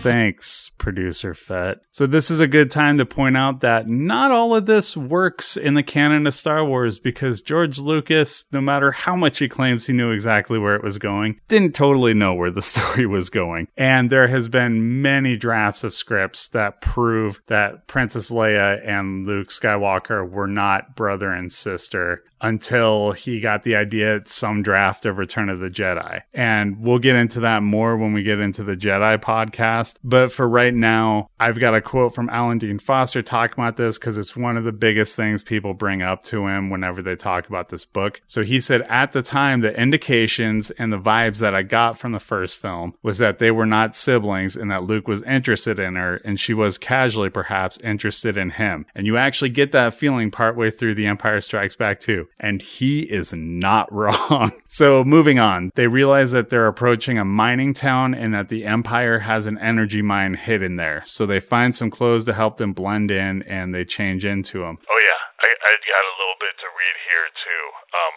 Thanks, 0.01 0.71
producer 0.77 1.33
Fett. 1.33 1.79
So, 1.91 2.07
this 2.07 2.31
is 2.31 2.39
a 2.39 2.47
good 2.47 2.71
time 2.71 2.97
to 2.99 3.05
point 3.05 3.35
out 3.35 3.59
that 3.59 3.89
not 3.89 4.31
all 4.31 4.55
of 4.55 4.65
this 4.65 4.95
works 4.95 5.57
in 5.57 5.73
the 5.73 5.83
canon 5.83 6.25
of 6.25 6.33
Star 6.33 6.63
Wars 6.63 6.99
because 6.99 7.41
George 7.41 7.79
Lucas, 7.79 8.45
no 8.53 8.61
matter 8.61 8.91
how 8.93 9.17
much 9.17 9.39
he 9.39 9.49
claims 9.49 9.87
he 9.87 9.93
knew 9.93 10.11
exactly 10.11 10.57
where 10.57 10.75
it 10.75 10.83
was 10.85 10.97
going, 10.97 11.41
didn't 11.49 11.75
totally 11.75 12.13
know 12.13 12.33
where 12.33 12.49
the 12.49 12.61
story 12.69 13.05
was 13.05 13.29
going. 13.29 13.67
And 13.75 14.09
there 14.09 14.29
has 14.29 14.47
been 14.47 15.01
many 15.01 15.35
drafts 15.35 15.83
of 15.83 15.93
scripts 15.93 16.47
that 16.49 16.79
prove 16.79 17.41
that 17.47 17.87
Princess 17.87 18.31
Leia 18.31 18.81
and 18.87 19.27
Luke 19.27 19.49
Skywalker 19.49 20.27
were 20.27 20.47
not 20.47 20.95
brother 20.95 21.33
and 21.33 21.51
sister 21.51 22.23
until 22.41 23.11
he 23.11 23.39
got 23.39 23.63
the 23.63 23.75
idea 23.75 24.15
at 24.17 24.27
some 24.27 24.61
draft 24.61 25.05
of 25.05 25.17
Return 25.17 25.49
of 25.49 25.59
the 25.59 25.69
Jedi. 25.69 26.21
And 26.33 26.79
we'll 26.79 26.99
get 26.99 27.15
into 27.15 27.39
that 27.41 27.63
more 27.63 27.97
when 27.97 28.13
we 28.13 28.23
get 28.23 28.39
into 28.39 28.63
the 28.63 28.75
Jedi 28.75 29.21
podcast. 29.21 29.97
But 30.03 30.31
for 30.31 30.47
right 30.47 30.73
now, 30.73 31.29
I've 31.39 31.59
got 31.59 31.75
a 31.75 31.81
quote 31.81 32.13
from 32.13 32.29
Alan 32.29 32.57
Dean 32.57 32.79
Foster 32.79 33.21
talking 33.21 33.61
about 33.61 33.77
this 33.77 33.97
because 33.97 34.17
it's 34.17 34.35
one 34.35 34.57
of 34.57 34.63
the 34.63 34.71
biggest 34.71 35.15
things 35.15 35.43
people 35.43 35.73
bring 35.73 36.01
up 36.01 36.23
to 36.25 36.47
him 36.47 36.69
whenever 36.69 37.01
they 37.01 37.15
talk 37.15 37.47
about 37.47 37.69
this 37.69 37.85
book. 37.85 38.21
So 38.27 38.43
he 38.43 38.61
said, 38.61 38.81
at 38.83 39.11
the 39.11 39.21
time, 39.21 39.61
the 39.61 39.77
indications 39.79 40.71
and 40.71 40.93
the 40.93 40.99
vibes 40.99 41.39
that 41.39 41.55
I 41.55 41.63
got 41.63 41.99
from 41.99 42.11
the 42.11 42.19
first 42.19 42.57
film 42.57 42.93
was 43.03 43.17
that 43.17 43.39
they 43.39 43.51
were 43.51 43.65
not 43.65 43.95
siblings 43.95 44.55
and 44.55 44.71
that 44.71 44.83
Luke 44.83 45.07
was 45.07 45.21
interested 45.23 45.79
in 45.79 45.95
her 45.95 46.17
and 46.23 46.39
she 46.39 46.53
was 46.53 46.77
casually 46.77 47.29
perhaps 47.29 47.79
interested 47.79 48.37
in 48.37 48.51
him. 48.51 48.85
And 48.95 49.05
you 49.05 49.17
actually 49.17 49.49
get 49.49 49.71
that 49.71 49.93
feeling 49.93 50.31
partway 50.31 50.71
through 50.71 50.95
The 50.95 51.07
Empire 51.07 51.41
Strikes 51.41 51.75
Back 51.75 51.99
too 51.99 52.28
and 52.39 52.61
he 52.61 53.01
is 53.01 53.33
not 53.33 53.91
wrong. 53.93 54.51
so 54.67 55.03
moving 55.03 55.39
on, 55.39 55.71
they 55.75 55.87
realize 55.87 56.31
that 56.31 56.49
they're 56.49 56.67
approaching 56.67 57.17
a 57.17 57.25
mining 57.25 57.73
town 57.73 58.13
and 58.13 58.33
that 58.33 58.49
the 58.49 58.65
Empire 58.65 59.19
has 59.19 59.45
an 59.45 59.57
energy 59.59 60.01
mine 60.01 60.35
hidden 60.35 60.75
there. 60.75 61.01
So 61.05 61.25
they 61.25 61.39
find 61.39 61.75
some 61.75 61.89
clothes 61.89 62.25
to 62.25 62.33
help 62.33 62.57
them 62.57 62.73
blend 62.73 63.11
in 63.11 63.43
and 63.43 63.73
they 63.73 63.85
change 63.85 64.25
into 64.25 64.59
them. 64.59 64.77
Oh 64.89 64.99
yeah, 65.03 65.19
I, 65.41 65.47
I 65.47 65.71
got 65.87 66.03
a 66.03 66.13
little 66.19 66.37
bit 66.39 66.55
to 66.59 66.67
read 66.79 66.95
here 67.09 67.27
too. 67.45 67.63
Um, 67.99 68.13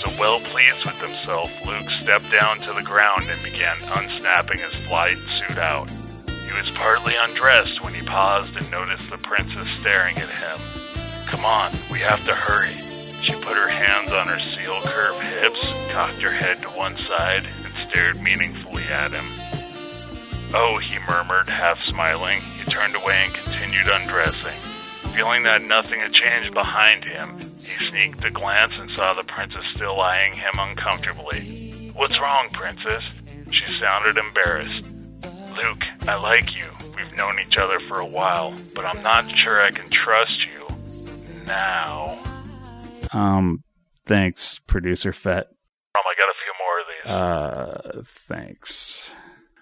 so 0.00 0.20
well 0.20 0.40
pleased 0.40 0.84
with 0.84 1.00
himself, 1.00 1.50
Luke 1.66 1.88
stepped 2.02 2.30
down 2.30 2.58
to 2.58 2.72
the 2.72 2.82
ground 2.82 3.24
and 3.28 3.42
began 3.42 3.76
unsnapping 3.96 4.58
his 4.58 4.74
flight 4.86 5.16
suit 5.16 5.58
out. 5.58 5.88
He 6.28 6.52
was 6.60 6.70
partly 6.74 7.14
undressed 7.16 7.82
when 7.82 7.94
he 7.94 8.02
paused 8.02 8.54
and 8.54 8.70
noticed 8.70 9.08
the 9.10 9.18
princess 9.18 9.66
staring 9.80 10.16
at 10.18 10.28
him. 10.28 10.60
Come 11.42 11.50
on, 11.50 11.72
we 11.90 11.98
have 11.98 12.24
to 12.26 12.34
hurry. 12.36 12.70
She 13.20 13.32
put 13.32 13.56
her 13.56 13.66
hands 13.66 14.12
on 14.12 14.28
her 14.28 14.38
seal 14.38 14.80
curved 14.84 15.24
hips, 15.24 15.90
cocked 15.90 16.22
her 16.22 16.30
head 16.30 16.62
to 16.62 16.68
one 16.68 16.96
side, 16.98 17.44
and 17.64 17.90
stared 17.90 18.22
meaningfully 18.22 18.84
at 18.84 19.10
him. 19.10 19.24
Oh, 20.54 20.78
he 20.78 21.00
murmured, 21.00 21.48
half 21.48 21.78
smiling. 21.88 22.40
He 22.40 22.70
turned 22.70 22.94
away 22.94 23.24
and 23.24 23.34
continued 23.34 23.88
undressing. 23.88 24.54
Feeling 25.16 25.42
that 25.42 25.62
nothing 25.62 25.98
had 25.98 26.12
changed 26.12 26.54
behind 26.54 27.02
him, 27.02 27.40
he 27.40 27.88
sneaked 27.90 28.22
a 28.24 28.30
glance 28.30 28.74
and 28.76 28.88
saw 28.96 29.12
the 29.14 29.24
princess 29.24 29.64
still 29.74 30.00
eyeing 30.00 30.34
him 30.34 30.54
uncomfortably. 30.56 31.90
What's 31.96 32.20
wrong, 32.20 32.50
princess? 32.52 33.02
She 33.50 33.72
sounded 33.80 34.16
embarrassed. 34.16 34.86
Luke, 35.56 35.82
I 36.06 36.14
like 36.22 36.56
you. 36.56 36.70
We've 36.96 37.16
known 37.16 37.40
each 37.40 37.58
other 37.58 37.80
for 37.88 37.98
a 37.98 38.06
while, 38.06 38.54
but 38.76 38.86
I'm 38.86 39.02
not 39.02 39.28
sure 39.38 39.60
I 39.60 39.72
can 39.72 39.90
trust 39.90 40.38
you 40.46 40.71
now. 41.46 42.22
Um, 43.12 43.62
thanks, 44.06 44.60
producer 44.66 45.12
Fett. 45.12 45.46
Um, 45.46 46.04
I 46.06 46.14
got 46.16 46.28
a 46.28 46.38
few 46.42 46.52
more 46.58 46.80
of 46.80 46.86
these. 46.88 47.98
Uh, 47.98 48.02
thanks. 48.04 49.14